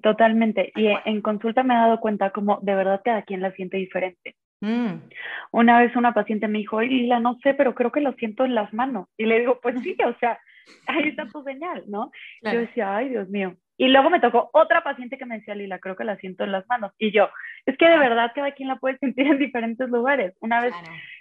Totalmente. 0.00 0.70
Y 0.76 0.86
en 1.04 1.22
consulta 1.22 1.64
me 1.64 1.74
he 1.74 1.76
dado 1.78 1.98
cuenta 1.98 2.30
como 2.30 2.60
de 2.62 2.74
verdad 2.74 3.00
cada 3.04 3.22
quien 3.22 3.40
la 3.40 3.52
siente 3.52 3.78
diferente. 3.78 4.36
Mm. 4.60 5.02
Una 5.52 5.80
vez 5.80 5.94
una 5.96 6.14
paciente 6.14 6.48
me 6.48 6.58
dijo, 6.58 6.80
Lila, 6.80 7.20
no 7.20 7.38
sé, 7.42 7.54
pero 7.54 7.74
creo 7.74 7.92
que 7.92 8.00
lo 8.00 8.12
siento 8.14 8.44
en 8.44 8.54
las 8.54 8.72
manos. 8.72 9.08
Y 9.16 9.26
le 9.26 9.40
digo, 9.40 9.60
pues 9.60 9.80
sí, 9.82 9.96
o 10.04 10.18
sea, 10.18 10.38
ahí 10.86 11.08
está 11.08 11.26
tu 11.26 11.42
señal, 11.42 11.84
¿no? 11.86 12.10
Yo 12.42 12.58
decía, 12.58 12.96
ay, 12.96 13.10
Dios 13.10 13.28
mío. 13.28 13.56
Y 13.80 13.86
luego 13.86 14.10
me 14.10 14.18
tocó 14.18 14.50
otra 14.52 14.82
paciente 14.82 15.16
que 15.16 15.24
me 15.24 15.38
decía, 15.38 15.54
Lila, 15.54 15.78
creo 15.78 15.94
que 15.94 16.02
la 16.02 16.16
siento 16.16 16.42
en 16.42 16.50
las 16.50 16.66
manos. 16.68 16.92
Y 16.98 17.12
yo, 17.12 17.28
es 17.64 17.76
que 17.78 17.88
de 17.88 17.96
verdad 17.96 18.32
cada 18.34 18.50
quien 18.50 18.68
la 18.68 18.76
puede 18.76 18.98
sentir 19.00 19.26
en 19.28 19.38
diferentes 19.38 19.88
lugares. 19.88 20.34
Una 20.40 20.60
vez 20.60 20.74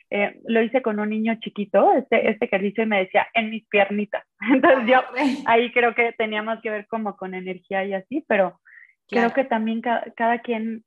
eh, 0.10 0.40
lo 0.46 0.62
hice 0.64 0.82
con 0.82 1.00
un 1.00 1.10
niño 1.10 1.36
chiquito, 1.40 1.94
este, 1.94 2.30
este 2.30 2.46
ejercicio, 2.46 2.84
y 2.84 2.88
me 2.88 3.00
decía, 3.00 3.28
en 3.36 3.52
mis 3.52 3.68
piernitas. 3.68 4.24
Entonces 4.52 4.88
yo 4.88 5.02
ahí 5.46 5.72
creo 5.72 5.94
que 5.94 6.14
tenía 6.14 6.42
más 6.42 6.60
que 6.62 6.72
ver 6.72 6.88
como 6.88 7.16
con 7.16 7.36
energía 7.36 7.86
y 7.86 7.94
así, 7.94 8.26
pero 8.28 8.60
creo 9.08 9.32
que 9.34 9.46
también 9.46 9.82
cada 9.82 10.40
quien 10.40 10.84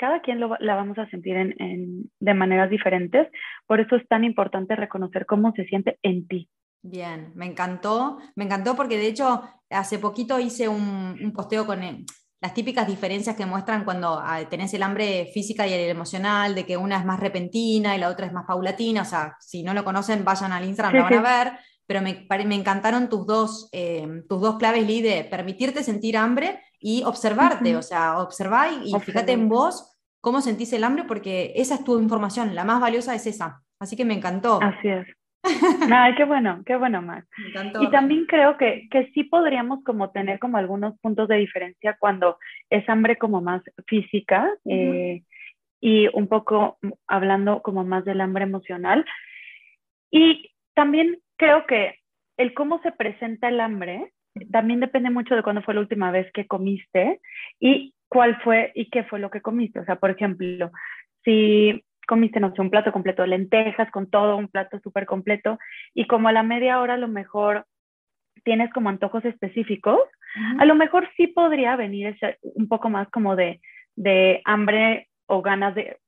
cada 0.00 0.22
quien 0.22 0.40
la 0.40 0.74
vamos 0.74 0.96
a 0.96 1.08
sentir 1.10 1.36
en, 1.36 2.10
de 2.18 2.34
maneras 2.34 2.70
diferentes. 2.70 3.28
Por 3.66 3.80
eso 3.80 3.96
es 3.96 4.08
tan 4.08 4.24
importante 4.24 4.74
reconocer 4.74 5.26
cómo 5.26 5.52
se 5.54 5.66
siente 5.66 5.98
en 6.02 6.26
ti. 6.26 6.48
Bien, 6.80 7.32
me 7.34 7.44
encantó. 7.44 8.18
Me 8.34 8.44
encantó 8.44 8.74
porque 8.74 8.96
de 8.96 9.08
hecho 9.08 9.42
hace 9.68 9.98
poquito 9.98 10.40
hice 10.40 10.68
un, 10.68 11.32
posteo 11.34 11.66
con 11.66 11.82
eh, 11.82 12.06
las 12.40 12.54
típicas 12.54 12.86
diferencias 12.86 13.36
que 13.36 13.44
muestran 13.44 13.84
cuando 13.84 14.18
ah, 14.18 14.40
tenés 14.48 14.72
el 14.72 14.82
hambre 14.82 15.30
física 15.34 15.66
y 15.66 15.74
el 15.74 15.90
emocional, 15.90 16.54
de 16.54 16.64
que 16.64 16.78
una 16.78 16.96
es 16.96 17.04
más 17.04 17.20
repentina 17.20 17.94
y 17.94 18.00
la 18.00 18.08
otra 18.08 18.24
es 18.24 18.32
más 18.32 18.46
paulatina. 18.46 19.02
O 19.02 19.04
sea, 19.04 19.36
si 19.38 19.62
no 19.62 19.74
lo 19.74 19.84
conocen, 19.84 20.24
vayan 20.24 20.52
al 20.52 20.64
Instagram, 20.64 20.96
lo 20.96 21.02
van 21.02 21.26
a 21.26 21.44
ver. 21.44 21.52
Pero 21.86 22.00
me, 22.00 22.26
me 22.46 22.54
encantaron 22.54 23.10
tus 23.10 23.26
dos, 23.26 23.68
eh, 23.72 24.08
tus 24.26 24.40
dos 24.40 24.56
claves, 24.56 24.86
Lee, 24.86 25.02
de 25.02 25.24
permitirte 25.24 25.82
sentir 25.82 26.16
hambre 26.16 26.58
y 26.80 27.02
observarte, 27.04 27.76
o 27.76 27.82
sea, 27.82 28.18
observar 28.18 28.70
y, 28.82 28.98
fíjate 29.00 29.32
en 29.32 29.48
vos 29.48 29.98
cómo 30.20 30.40
sentís 30.40 30.72
el 30.72 30.84
hambre, 30.84 31.04
porque 31.04 31.52
esa 31.56 31.74
es 31.74 31.84
tu 31.84 32.00
información, 32.00 32.54
la 32.54 32.64
más 32.64 32.80
valiosa 32.80 33.14
es 33.14 33.26
esa. 33.26 33.62
Así 33.78 33.96
que 33.96 34.04
me 34.04 34.14
encantó. 34.14 34.60
Así 34.62 34.88
es. 34.88 35.06
Ay, 35.90 36.14
qué 36.16 36.24
bueno, 36.24 36.62
qué 36.66 36.76
bueno, 36.76 37.00
Max. 37.02 37.26
Y 37.80 37.90
también 37.90 38.26
creo 38.26 38.56
que, 38.56 38.88
que 38.90 39.10
sí 39.12 39.24
podríamos 39.24 39.82
como 39.84 40.10
tener 40.10 40.38
como 40.38 40.58
algunos 40.58 40.98
puntos 41.00 41.28
de 41.28 41.36
diferencia 41.36 41.96
cuando 41.98 42.38
es 42.68 42.86
hambre 42.88 43.16
como 43.16 43.40
más 43.40 43.62
física 43.86 44.50
eh, 44.66 45.22
y 45.80 46.08
un 46.12 46.28
poco 46.28 46.78
hablando 47.06 47.62
como 47.62 47.84
más 47.84 48.04
del 48.04 48.20
hambre 48.20 48.44
emocional. 48.44 49.04
Y 50.10 50.50
también 50.74 51.18
creo 51.36 51.66
que 51.66 51.96
el 52.36 52.52
cómo 52.52 52.80
se 52.82 52.92
presenta 52.92 53.48
el 53.48 53.60
hambre 53.60 54.12
también 54.50 54.80
depende 54.80 55.10
mucho 55.10 55.34
de 55.34 55.42
cuándo 55.42 55.62
fue 55.62 55.74
la 55.74 55.80
última 55.80 56.10
vez 56.10 56.30
que 56.32 56.46
comiste 56.46 57.20
y 57.58 57.94
cuál 58.08 58.40
fue 58.42 58.72
y 58.74 58.90
qué 58.90 59.04
fue 59.04 59.18
lo 59.18 59.30
que 59.30 59.40
comiste. 59.40 59.80
O 59.80 59.84
sea, 59.84 59.96
por 59.96 60.10
ejemplo, 60.10 60.70
si 61.24 61.84
comiste, 62.06 62.40
no 62.40 62.52
sé, 62.54 62.60
un 62.60 62.70
plato 62.70 62.92
completo 62.92 63.22
de 63.22 63.28
lentejas 63.28 63.90
con 63.90 64.10
todo, 64.10 64.36
un 64.36 64.48
plato 64.48 64.80
súper 64.80 65.06
completo, 65.06 65.58
y 65.94 66.06
como 66.06 66.28
a 66.28 66.32
la 66.32 66.42
media 66.42 66.80
hora 66.80 66.94
a 66.94 66.98
lo 66.98 67.08
mejor 67.08 67.66
tienes 68.42 68.72
como 68.72 68.88
antojos 68.88 69.24
específicos, 69.24 70.00
a 70.58 70.64
lo 70.64 70.74
mejor 70.74 71.08
sí 71.16 71.26
podría 71.26 71.76
venir 71.76 72.16
un 72.42 72.68
poco 72.68 72.88
más 72.88 73.08
como 73.10 73.36
de, 73.36 73.60
de 73.96 74.40
hambre 74.44 75.08
o 75.26 75.42
ganas 75.42 75.74
de, 75.74 75.98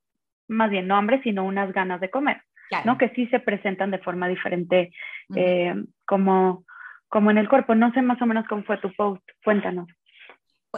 más 0.47 0.69
bien 0.69 0.87
no 0.87 0.95
hambre, 0.95 1.21
sino 1.23 1.45
unas 1.45 1.71
ganas 1.71 2.01
de 2.01 2.09
comer, 2.09 2.41
¿no? 2.85 2.97
Que 2.97 3.09
sí 3.09 3.27
se 3.27 3.39
presentan 3.39 3.91
de 3.91 3.99
forma 3.99 4.27
diferente 4.27 4.91
eh, 5.35 5.75
como 6.05 6.65
como 7.13 7.29
en 7.29 7.37
el 7.37 7.47
cuerpo. 7.47 7.75
No 7.75 7.93
sé 7.93 8.01
más 8.01 8.19
o 8.23 8.25
menos 8.25 8.45
cómo 8.49 8.63
fue 8.63 8.79
tu 8.79 8.91
post, 8.91 9.21
cuéntanos. 9.45 9.87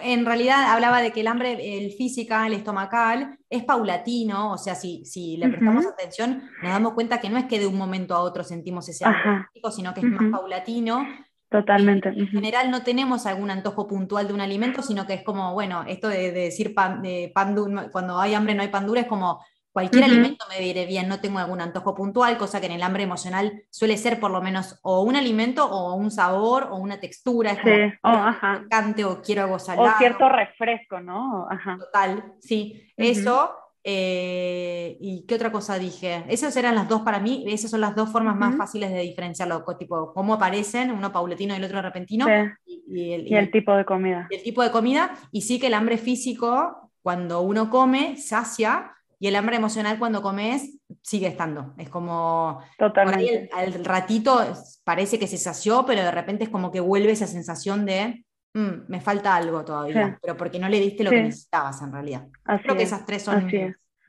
En 0.02 0.26
realidad 0.26 0.74
hablaba 0.74 1.02
de 1.02 1.14
que 1.14 1.22
el 1.22 1.28
hambre, 1.28 1.54
el 1.78 1.94
física, 1.94 2.46
el 2.46 2.52
estomacal, 2.52 3.38
es 3.50 3.64
paulatino, 3.64 4.52
o 4.52 4.58
sea, 4.58 4.76
si, 4.76 5.06
si 5.06 5.38
le 5.38 5.48
prestamos 5.48 5.86
atención, 5.86 6.44
nos 6.62 6.72
damos 6.74 6.92
cuenta 6.92 7.22
que 7.22 7.30
no 7.30 7.38
es 7.38 7.46
que 7.46 7.60
de 7.60 7.68
un 7.68 7.78
momento 7.78 8.14
a 8.14 8.20
otro 8.20 8.44
sentimos 8.44 8.90
ese 8.90 9.06
hambre 9.06 9.46
físico, 9.54 9.72
sino 9.72 9.94
que 9.94 10.02
es 10.02 10.08
más 10.08 10.30
paulatino. 10.30 11.08
Totalmente. 11.50 12.10
En, 12.10 12.28
general 12.28 12.70
no 12.70 12.84
tenemos 12.84 13.26
algún 13.26 13.50
antojo 13.50 13.88
puntual 13.88 14.28
de 14.28 14.34
un 14.34 14.42
alimento, 14.42 14.82
sino 14.82 15.08
que 15.08 15.14
es 15.14 15.24
como, 15.24 15.54
bueno, 15.54 15.86
esto 15.88 16.10
de, 16.10 16.34
decir 16.34 16.76
pan, 16.76 17.02
de 17.02 17.32
pan 17.34 17.56
cuando 17.94 18.20
hay 18.20 18.34
hambre 18.34 18.56
no 18.56 18.62
hay 18.62 18.68
pan 18.68 18.86
dura, 18.86 19.00
es 19.00 19.08
como 19.08 19.40
Cualquier 19.76 20.06
alimento 20.06 20.46
me 20.48 20.64
diré 20.64 20.86
bien, 20.86 21.10
no 21.10 21.20
tengo 21.20 21.38
algún 21.38 21.60
antojo 21.60 21.94
puntual, 21.94 22.38
cosa 22.38 22.62
que 22.62 22.68
en 22.68 22.72
el 22.72 22.82
hambre 22.82 23.04
emocional 23.04 23.64
suele 23.70 23.98
ser 23.98 24.22
por 24.22 24.32
lo 24.32 24.42
menos 24.42 24.80
o 24.84 25.02
un 25.02 25.18
alimento 25.18 25.66
o 25.66 25.96
un 25.96 26.12
sabor 26.12 26.70
o 26.72 26.78
una 26.78 27.02
textura, 27.02 27.52
es 27.52 27.58
sí. 27.58 27.98
como 28.02 29.12
o 29.12 29.22
quiero 29.22 29.44
algo 29.44 29.60
salado. 29.60 29.90
O 29.90 29.98
cierto 29.98 30.30
refresco, 30.30 31.02
¿no? 31.02 31.46
Total, 31.78 32.24
sí. 32.40 32.88
Eso, 32.96 33.54
eh, 33.84 34.96
¿y 35.02 35.26
qué 35.28 35.36
otra 35.36 35.52
cosa 35.52 35.78
dije? 35.78 36.24
Esas 36.30 36.56
eran 36.56 36.74
las 36.76 36.88
dos 36.88 37.02
para 37.02 37.20
mí, 37.20 37.44
esas 37.46 37.70
son 37.70 37.82
las 37.82 37.98
dos 37.98 38.10
formas 38.10 38.38
más 38.38 38.56
fáciles 38.56 38.94
de 38.94 39.02
diferenciarlo, 39.02 39.66
tipo 39.78 40.14
cómo 40.14 40.36
aparecen, 40.36 40.90
uno 40.90 41.12
paulatino 41.12 41.54
y 41.54 41.58
el 41.58 41.66
otro 41.66 41.82
repentino. 41.82 42.28
Y, 42.66 43.12
el, 43.34 43.52
tipo 43.52 43.76
de 43.76 43.84
comida. 43.84 44.30
el 44.32 44.42
tipo 44.42 44.64
de 44.64 44.72
comida, 44.72 45.14
y 45.34 45.42
sí 45.42 45.60
que 45.60 45.68
el 45.68 45.74
hambre 45.74 45.98
físico, 45.98 46.92
cuando 47.02 47.42
uno 47.42 47.70
come, 47.70 48.16
sacia, 48.16 48.95
y 49.20 49.28
el 49.28 49.36
hambre 49.36 49.56
emocional 49.56 49.98
cuando 50.00 50.22
comes 50.22 50.80
sigue 51.02 51.28
estando. 51.28 51.74
Es 51.78 51.90
como. 51.90 52.62
Totalmente. 52.78 53.50
al, 53.54 53.86
ratito 53.86 54.40
parece 54.84 55.20
que 55.20 55.28
se 55.28 55.38
sació, 55.38 55.86
pero 55.86 56.02
de 56.04 56.12
repente 56.12 56.46
es 56.46 56.50
como 56.50 56.72
que 56.72 56.80
vuelve 56.80 57.12
esa 57.12 57.28
sensación 57.28 57.86
de. 57.86 58.24
Mm, 58.54 58.90
me 58.90 59.02
falta 59.02 59.36
algo 59.36 59.66
todavía, 59.66 60.18
pero 60.22 60.38
porque 60.38 60.60
no 60.60 60.70
le 60.70 60.80
diste 60.80 61.04
lo 61.04 61.10
que 61.10 61.24
necesitabas 61.24 61.82
en 61.82 61.92
realidad. 61.92 62.28
creo 62.64 62.78
que 62.78 62.84
esas 62.84 63.06
tres 63.06 63.24
son. 63.24 63.50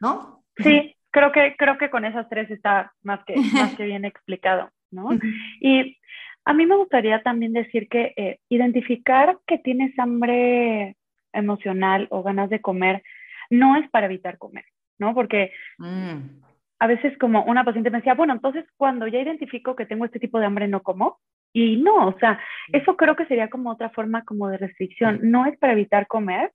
¿No? 0.00 0.44
Sí, 0.58 0.94
creo 1.10 1.32
que, 1.32 1.56
creo 1.58 1.78
que 1.78 1.90
con 1.90 2.04
esas 2.04 2.28
tres 2.28 2.50
está 2.50 2.92
más 3.02 3.20
que, 3.24 3.34
más 3.52 3.74
que 3.74 3.84
bien 3.84 4.04
explicado. 4.04 4.70
¿no? 4.90 5.10
Y 5.60 5.98
a 6.44 6.52
mí 6.52 6.66
me 6.66 6.76
gustaría 6.76 7.22
también 7.22 7.52
decir 7.52 7.88
que 7.88 8.12
eh, 8.16 8.38
identificar 8.48 9.38
que 9.46 9.58
tienes 9.58 9.98
hambre 9.98 10.96
emocional 11.32 12.06
o 12.10 12.22
ganas 12.22 12.50
de 12.50 12.60
comer 12.60 13.02
no 13.50 13.76
es 13.76 13.88
para 13.90 14.06
evitar 14.06 14.38
comer. 14.38 14.64
¿No? 14.98 15.14
Porque 15.14 15.52
mm. 15.78 16.18
a 16.78 16.86
veces 16.86 17.16
como 17.18 17.44
una 17.44 17.64
paciente 17.64 17.90
me 17.90 17.98
decía, 17.98 18.14
bueno, 18.14 18.32
entonces 18.32 18.64
cuando 18.76 19.06
ya 19.06 19.20
identifico 19.20 19.76
que 19.76 19.86
tengo 19.86 20.04
este 20.04 20.20
tipo 20.20 20.38
de 20.38 20.46
hambre 20.46 20.68
no 20.68 20.82
como. 20.82 21.18
Y 21.52 21.76
no, 21.76 22.08
o 22.08 22.18
sea, 22.18 22.34
mm. 22.68 22.76
eso 22.76 22.96
creo 22.96 23.16
que 23.16 23.26
sería 23.26 23.48
como 23.48 23.70
otra 23.70 23.90
forma 23.90 24.24
como 24.24 24.48
de 24.48 24.58
restricción. 24.58 25.16
Mm. 25.16 25.30
No 25.30 25.46
es 25.46 25.58
para 25.58 25.72
evitar 25.72 26.06
comer, 26.06 26.52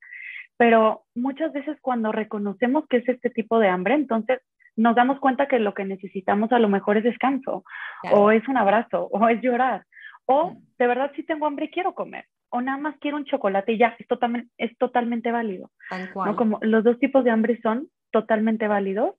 pero 0.58 1.04
muchas 1.16 1.52
veces 1.54 1.78
cuando 1.82 2.12
reconocemos 2.12 2.86
que 2.88 2.98
es 2.98 3.10
este 3.10 3.30
tipo 3.30 3.60
de 3.60 3.68
hambre, 3.68 3.96
entonces 3.96 4.42
nos 4.76 4.96
damos 4.96 5.20
cuenta 5.20 5.48
que 5.48 5.60
lo 5.60 5.74
que 5.74 5.86
necesitamos 5.86 6.52
a 6.52 6.60
lo 6.60 6.70
mejor 6.70 6.98
es 6.98 7.04
descanso, 7.04 7.64
o 8.12 8.32
es 8.32 8.48
un 8.48 8.58
abrazo, 8.58 9.08
o 9.12 9.28
es 9.28 9.42
llorar, 9.42 9.86
o 10.26 10.56
de 10.78 10.88
verdad 10.88 11.12
si 11.16 11.24
tengo 11.24 11.46
hambre 11.46 11.66
y 11.66 11.72
quiero 11.72 11.94
comer, 11.94 12.26
o 12.50 12.62
nada 12.62 12.78
más 12.78 12.96
quiero 13.00 13.18
un 13.18 13.26
chocolate 13.26 13.74
y 13.74 13.78
ya, 13.78 13.96
es 13.98 14.08
totalmente, 14.08 14.50
es 14.58 14.78
totalmente 14.78 15.32
válido. 15.32 15.72
¿no? 16.16 16.36
Como 16.36 16.60
los 16.62 16.84
dos 16.84 17.00
tipos 17.00 17.24
de 17.24 17.32
hambre 17.32 17.60
son 17.62 17.88
totalmente 18.12 18.68
válido. 18.68 19.18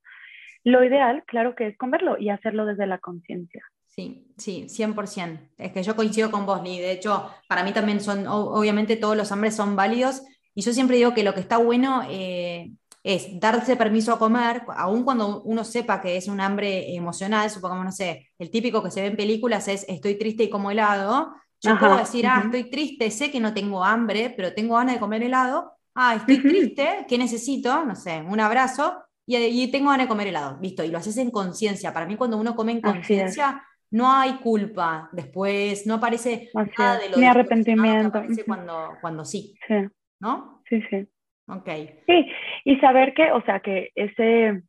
Lo 0.64 0.84
ideal, 0.84 1.24
claro 1.26 1.54
que 1.54 1.66
es 1.68 1.76
comerlo 1.76 2.18
y 2.18 2.28
hacerlo 2.28 2.66
desde 2.66 2.86
la 2.86 2.98
conciencia. 2.98 3.64
Sí, 3.88 4.32
sí, 4.38 4.66
100%. 4.68 5.50
Es 5.58 5.72
que 5.72 5.82
yo 5.82 5.96
coincido 5.96 6.30
con 6.30 6.46
vos, 6.46 6.62
Lee. 6.62 6.78
De 6.78 6.92
hecho, 6.92 7.30
para 7.48 7.62
mí 7.62 7.72
también 7.72 8.00
son, 8.00 8.26
obviamente 8.26 8.96
todos 8.96 9.16
los 9.16 9.30
hambres 9.32 9.56
son 9.56 9.76
válidos. 9.76 10.22
Y 10.54 10.62
yo 10.62 10.72
siempre 10.72 10.96
digo 10.96 11.14
que 11.14 11.24
lo 11.24 11.34
que 11.34 11.40
está 11.40 11.58
bueno, 11.58 12.02
eh, 12.08 12.72
es 13.02 13.40
darse 13.40 13.76
permiso 13.76 14.12
a 14.12 14.18
comer, 14.18 14.62
aun 14.76 15.02
cuando 15.02 15.42
uno 15.42 15.64
sepa 15.64 16.00
que 16.00 16.16
es 16.16 16.28
un 16.28 16.40
hambre 16.40 16.94
emocional, 16.94 17.50
supongamos, 17.50 17.84
no 17.84 17.92
sé, 17.92 18.30
el 18.38 18.50
típico 18.50 18.82
que 18.82 18.92
se 18.92 19.00
ve 19.00 19.08
en 19.08 19.16
películas 19.16 19.66
es 19.68 19.84
estoy 19.88 20.16
triste 20.16 20.44
y 20.44 20.50
como 20.50 20.70
helado. 20.70 21.34
Yo 21.60 21.78
puedo 21.78 21.96
decir, 21.96 22.26
ah, 22.26 22.42
estoy 22.44 22.70
triste, 22.70 23.10
sé 23.10 23.30
que 23.30 23.38
no 23.38 23.54
tengo 23.54 23.84
hambre, 23.84 24.34
pero 24.36 24.52
tengo 24.52 24.74
ganas 24.74 24.94
de 24.94 25.00
comer 25.00 25.22
helado. 25.22 25.72
Ah, 25.94 26.14
estoy 26.16 26.38
triste, 26.42 27.06
¿qué 27.08 27.18
necesito? 27.18 27.84
No 27.84 27.94
sé, 27.94 28.22
un 28.26 28.40
abrazo 28.40 29.04
y, 29.26 29.70
tengo 29.70 29.90
ganas 29.90 30.06
de 30.06 30.08
comer 30.08 30.28
helado. 30.28 30.58
Listo, 30.60 30.84
y 30.84 30.90
lo 30.90 30.98
haces 30.98 31.16
en 31.18 31.30
conciencia. 31.30 31.92
Para 31.92 32.06
mí, 32.06 32.16
cuando 32.16 32.36
uno 32.38 32.54
come 32.54 32.72
en 32.72 32.80
conciencia, 32.80 33.62
no 33.90 34.10
hay 34.10 34.34
culpa 34.38 35.08
después, 35.12 35.86
no 35.86 35.94
aparece 35.94 36.50
nada 36.78 36.98
de 36.98 37.10
lo 37.10 37.18
Ni 37.18 37.26
arrepentimiento. 37.26 38.08
Aparece 38.08 38.44
cuando, 38.44 38.96
cuando 39.00 39.24
sí. 39.24 39.54
Sí. 39.66 39.74
¿No? 40.20 40.62
Sí, 40.68 40.82
sí. 40.90 41.06
Ok. 41.46 41.68
Sí, 42.06 42.26
y 42.64 42.76
saber 42.78 43.14
que, 43.14 43.32
o 43.32 43.42
sea, 43.42 43.60
que 43.60 43.90
ese, 43.94 44.62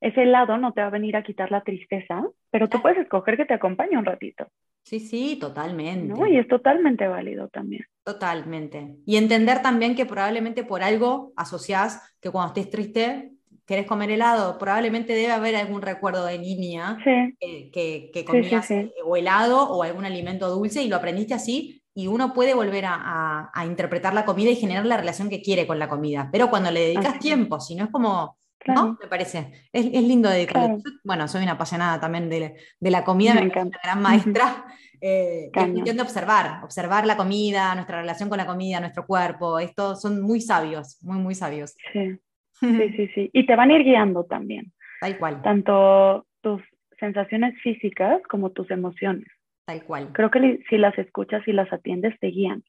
ese 0.00 0.22
helado 0.22 0.56
no 0.56 0.72
te 0.72 0.80
va 0.80 0.88
a 0.88 0.90
venir 0.90 1.16
a 1.16 1.22
quitar 1.22 1.50
la 1.50 1.62
tristeza, 1.62 2.22
pero 2.50 2.68
tú 2.68 2.80
puedes 2.80 2.98
escoger 2.98 3.36
que 3.36 3.46
te 3.46 3.54
acompañe 3.54 3.98
un 3.98 4.04
ratito. 4.04 4.48
Sí, 4.88 5.00
sí, 5.00 5.36
totalmente. 5.38 6.14
¿no? 6.14 6.26
Y 6.26 6.38
es 6.38 6.48
totalmente 6.48 7.06
válido 7.06 7.48
también. 7.48 7.84
Totalmente. 8.04 8.96
Y 9.04 9.18
entender 9.18 9.60
también 9.60 9.94
que 9.94 10.06
probablemente 10.06 10.64
por 10.64 10.82
algo 10.82 11.34
asociás 11.36 12.00
que 12.22 12.30
cuando 12.30 12.54
estés 12.54 12.70
triste 12.70 13.32
querés 13.66 13.84
comer 13.84 14.10
helado, 14.10 14.56
probablemente 14.56 15.12
debe 15.12 15.30
haber 15.30 15.56
algún 15.56 15.82
recuerdo 15.82 16.24
de 16.24 16.38
niña 16.38 16.96
que, 17.04 18.10
que, 18.14 18.24
comías 18.24 18.66
o 19.04 19.14
helado 19.14 19.68
o 19.68 19.82
algún 19.82 20.06
alimento 20.06 20.48
dulce 20.48 20.82
y 20.82 20.88
lo 20.88 20.96
aprendiste 20.96 21.34
así 21.34 21.82
y 21.92 22.06
uno 22.06 22.32
puede 22.32 22.54
volver 22.54 22.84
a, 22.86 23.52
interpretar 23.66 24.14
la 24.14 24.24
comida 24.24 24.48
y 24.48 24.56
generar 24.56 24.86
la 24.86 24.96
relación 24.96 25.28
que 25.28 25.42
quiere 25.42 25.66
con 25.66 25.78
la 25.78 25.90
comida. 25.90 26.30
Pero 26.32 26.48
cuando 26.48 26.70
le 26.70 26.80
dedicas 26.80 27.18
tiempo, 27.18 27.60
si 27.60 27.74
no 27.74 27.84
es 27.84 27.90
como, 27.90 28.38
¿no? 28.66 28.98
Me 29.00 29.08
parece. 29.08 29.52
Es, 29.72 29.84
lindo 29.84 30.28
dedicarle. 30.28 30.82
Bueno, 31.04 31.28
soy 31.28 31.42
una 31.42 31.52
apasionada 31.52 32.00
también 32.00 32.28
de, 32.28 32.56
la 32.80 33.04
comida, 33.04 33.34
me, 33.34 33.42
encanta. 33.42 33.78
Una 33.82 33.92
gran 33.92 34.02
maestra. 34.02 34.64
Eh, 35.00 35.52
es 35.54 35.94
de 35.94 36.02
observar, 36.02 36.64
observar 36.64 37.06
la 37.06 37.16
comida, 37.16 37.72
nuestra 37.76 38.00
relación 38.00 38.28
con 38.28 38.36
la 38.36 38.48
comida, 38.48 38.80
nuestro 38.80 39.06
cuerpo. 39.06 39.60
Estos 39.60 40.02
son 40.02 40.20
muy 40.20 40.40
sabios, 40.40 41.00
muy, 41.02 41.18
muy 41.18 41.36
sabios. 41.36 41.76
Sí. 41.92 42.18
Sí, 42.60 42.66
sí, 42.96 43.08
sí. 43.14 43.30
Y 43.32 43.46
te 43.46 43.56
van 43.56 43.70
a 43.70 43.76
ir 43.76 43.84
guiando 43.84 44.24
también. 44.24 44.72
Tal 45.00 45.18
cual. 45.18 45.42
Tanto 45.42 46.26
tus 46.40 46.62
sensaciones 46.98 47.54
físicas 47.62 48.20
como 48.28 48.50
tus 48.50 48.70
emociones. 48.70 49.28
Tal 49.64 49.84
cual. 49.84 50.12
Creo 50.12 50.30
que 50.30 50.60
si 50.68 50.78
las 50.78 50.98
escuchas 50.98 51.46
y 51.46 51.52
las 51.52 51.72
atiendes, 51.72 52.18
te 52.20 52.28
guían. 52.28 52.64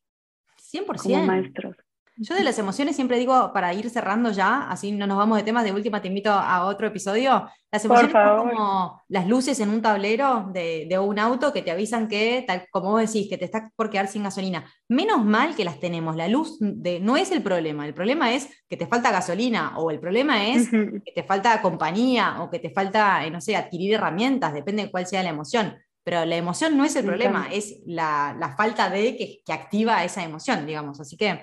100%. 0.58 1.02
Como 1.02 1.26
maestros. 1.26 1.76
Yo 2.22 2.36
de 2.36 2.44
las 2.44 2.60
emociones 2.60 2.98
siempre 2.98 3.18
digo, 3.18 3.54
para 3.54 3.74
ir 3.74 3.90
cerrando 3.90 4.30
ya, 4.32 4.70
así 4.70 4.92
no 4.92 5.08
nos 5.08 5.18
vamos 5.18 5.38
de 5.38 5.44
temas, 5.44 5.64
de 5.64 5.72
última 5.72 6.02
te 6.02 6.10
invito 6.10 6.30
a 6.30 6.66
otro 6.66 6.86
episodio. 6.86 7.50
Las 7.72 7.86
emociones 7.86 8.12
son 8.12 8.50
como 8.50 9.02
las 9.08 9.26
luces 9.26 9.58
en 9.62 9.70
un 9.70 9.82
tablero 9.82 10.50
de, 10.52 10.86
de, 10.90 11.00
un 11.00 11.18
auto 11.18 11.54
que 11.54 11.62
te 11.62 11.72
avisan 11.72 12.10
que, 12.10 12.44
tal 12.46 12.68
como 12.72 12.92
vos 12.92 13.00
decís, 13.00 13.30
que 13.30 13.38
te 13.38 13.46
estás 13.46 13.72
por 13.74 13.90
quedar 13.90 14.10
sin 14.10 14.24
gasolina. 14.24 14.66
Menos 14.90 15.24
mal 15.24 15.56
que 15.56 15.64
las 15.64 15.80
tenemos. 15.80 16.18
La 16.18 16.28
luz 16.28 16.58
de, 16.60 17.00
no 17.00 17.16
es 17.16 17.32
el 17.32 17.42
problema. 17.42 17.88
El 17.88 17.94
problema 17.94 18.34
es 18.34 18.50
que 18.68 18.76
te 18.76 18.86
falta 18.86 19.12
gasolina 19.12 19.78
o 19.78 19.90
el 19.90 20.02
problema 20.02 20.46
es 20.46 20.70
que 20.70 21.12
te 21.16 21.24
falta 21.24 21.62
compañía 21.62 22.42
o 22.42 22.50
que 22.50 22.60
te 22.60 22.70
falta, 22.70 23.26
eh, 23.26 23.32
no 23.32 23.40
sé, 23.40 23.56
adquirir 23.56 23.94
herramientas, 23.94 24.54
depende 24.54 24.84
de 24.84 24.92
cuál 24.92 25.08
sea 25.08 25.24
la 25.24 25.30
emoción 25.30 25.74
pero 26.04 26.26
la 26.26 26.36
emoción 26.36 26.78
no 26.78 26.86
es 26.86 26.96
el 26.96 27.06
problema, 27.06 27.48
es 27.52 27.82
la, 27.86 28.54
falta 28.58 28.90
de 28.90 29.16
que, 29.16 29.54
activa 29.54 30.04
esa 30.04 30.24
emoción, 30.24 30.66
digamos. 30.66 31.00
Así 31.00 31.18
que 31.18 31.42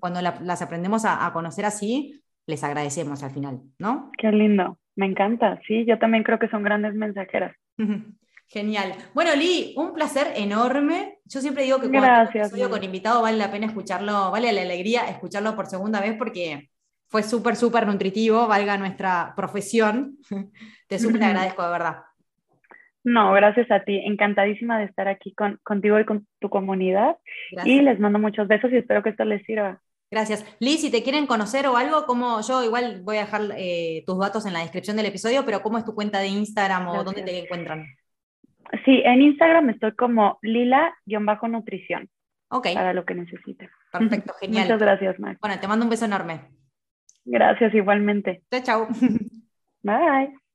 cuando 0.00 0.20
las 0.22 0.62
aprendemos 0.62 1.04
a, 1.04 1.30
conocer 1.32 1.64
así, 1.64 2.22
les 2.46 2.62
agradecemos 2.64 3.22
al 3.22 3.30
final, 3.30 3.60
¿no? 3.78 4.10
Qué 4.16 4.30
lindo, 4.30 4.78
me 4.94 5.06
encanta, 5.06 5.60
sí, 5.66 5.84
yo 5.86 5.98
también 5.98 6.22
creo 6.22 6.38
que 6.38 6.48
son 6.48 6.62
grandes 6.62 6.94
mensajeras. 6.94 7.54
Genial. 8.48 8.94
Bueno, 9.12 9.34
Lee, 9.34 9.74
un 9.76 9.92
placer 9.92 10.28
enorme. 10.36 11.18
Yo 11.24 11.40
siempre 11.40 11.64
digo 11.64 11.80
que 11.80 11.88
cuando 11.88 12.06
Gracias, 12.06 12.48
episodio 12.48 12.70
con 12.70 12.84
invitado 12.84 13.22
vale 13.22 13.38
la 13.38 13.50
pena 13.50 13.66
escucharlo, 13.66 14.30
vale 14.30 14.52
la 14.52 14.62
alegría 14.62 15.08
escucharlo 15.08 15.56
por 15.56 15.66
segunda 15.66 16.00
vez 16.00 16.16
porque 16.16 16.70
fue 17.08 17.22
súper, 17.22 17.56
súper 17.56 17.86
nutritivo, 17.86 18.46
valga 18.46 18.76
nuestra 18.78 19.32
profesión. 19.36 20.18
Te 20.88 20.98
súper 20.98 21.22
agradezco, 21.24 21.64
de 21.64 21.70
verdad. 21.70 21.96
No, 23.06 23.32
gracias 23.34 23.70
a 23.70 23.84
ti. 23.84 24.02
Encantadísima 24.04 24.80
de 24.80 24.86
estar 24.86 25.06
aquí 25.06 25.32
con, 25.32 25.60
contigo 25.62 26.00
y 26.00 26.04
con 26.04 26.26
tu 26.40 26.50
comunidad. 26.50 27.16
Y 27.64 27.80
les 27.80 28.00
mando 28.00 28.18
muchos 28.18 28.48
besos 28.48 28.72
y 28.72 28.78
espero 28.78 29.04
que 29.04 29.10
esto 29.10 29.24
les 29.24 29.44
sirva. 29.44 29.80
Gracias. 30.10 30.44
Liz, 30.58 30.80
si 30.80 30.90
te 30.90 31.04
quieren 31.04 31.28
conocer 31.28 31.68
o 31.68 31.76
algo, 31.76 32.04
como 32.06 32.40
yo 32.40 32.64
igual 32.64 33.02
voy 33.04 33.18
a 33.18 33.20
dejar 33.20 33.42
eh, 33.56 34.02
tus 34.06 34.18
datos 34.18 34.44
en 34.44 34.54
la 34.54 34.58
descripción 34.58 34.96
del 34.96 35.06
episodio, 35.06 35.44
pero 35.44 35.62
¿cómo 35.62 35.78
es 35.78 35.84
tu 35.84 35.94
cuenta 35.94 36.18
de 36.18 36.26
Instagram 36.26 36.88
o 36.88 37.04
dónde 37.04 37.22
te 37.22 37.38
encuentran? 37.38 37.86
Sí, 38.84 39.02
en 39.04 39.22
Instagram 39.22 39.70
estoy 39.70 39.92
como 39.94 40.40
lila-nutrición. 40.42 42.08
Ok. 42.48 42.74
Para 42.74 42.92
lo 42.92 43.04
que 43.04 43.14
necesiten. 43.14 43.70
Perfecto, 43.92 44.34
genial. 44.40 44.64
Muchas 44.64 44.80
gracias, 44.80 45.20
Mar. 45.20 45.38
Bueno, 45.40 45.60
te 45.60 45.68
mando 45.68 45.84
un 45.84 45.90
beso 45.90 46.06
enorme. 46.06 46.40
Gracias, 47.24 47.72
igualmente. 47.72 48.42
Chao, 48.50 48.62
chao. 48.64 48.88
Bye. 49.82 50.45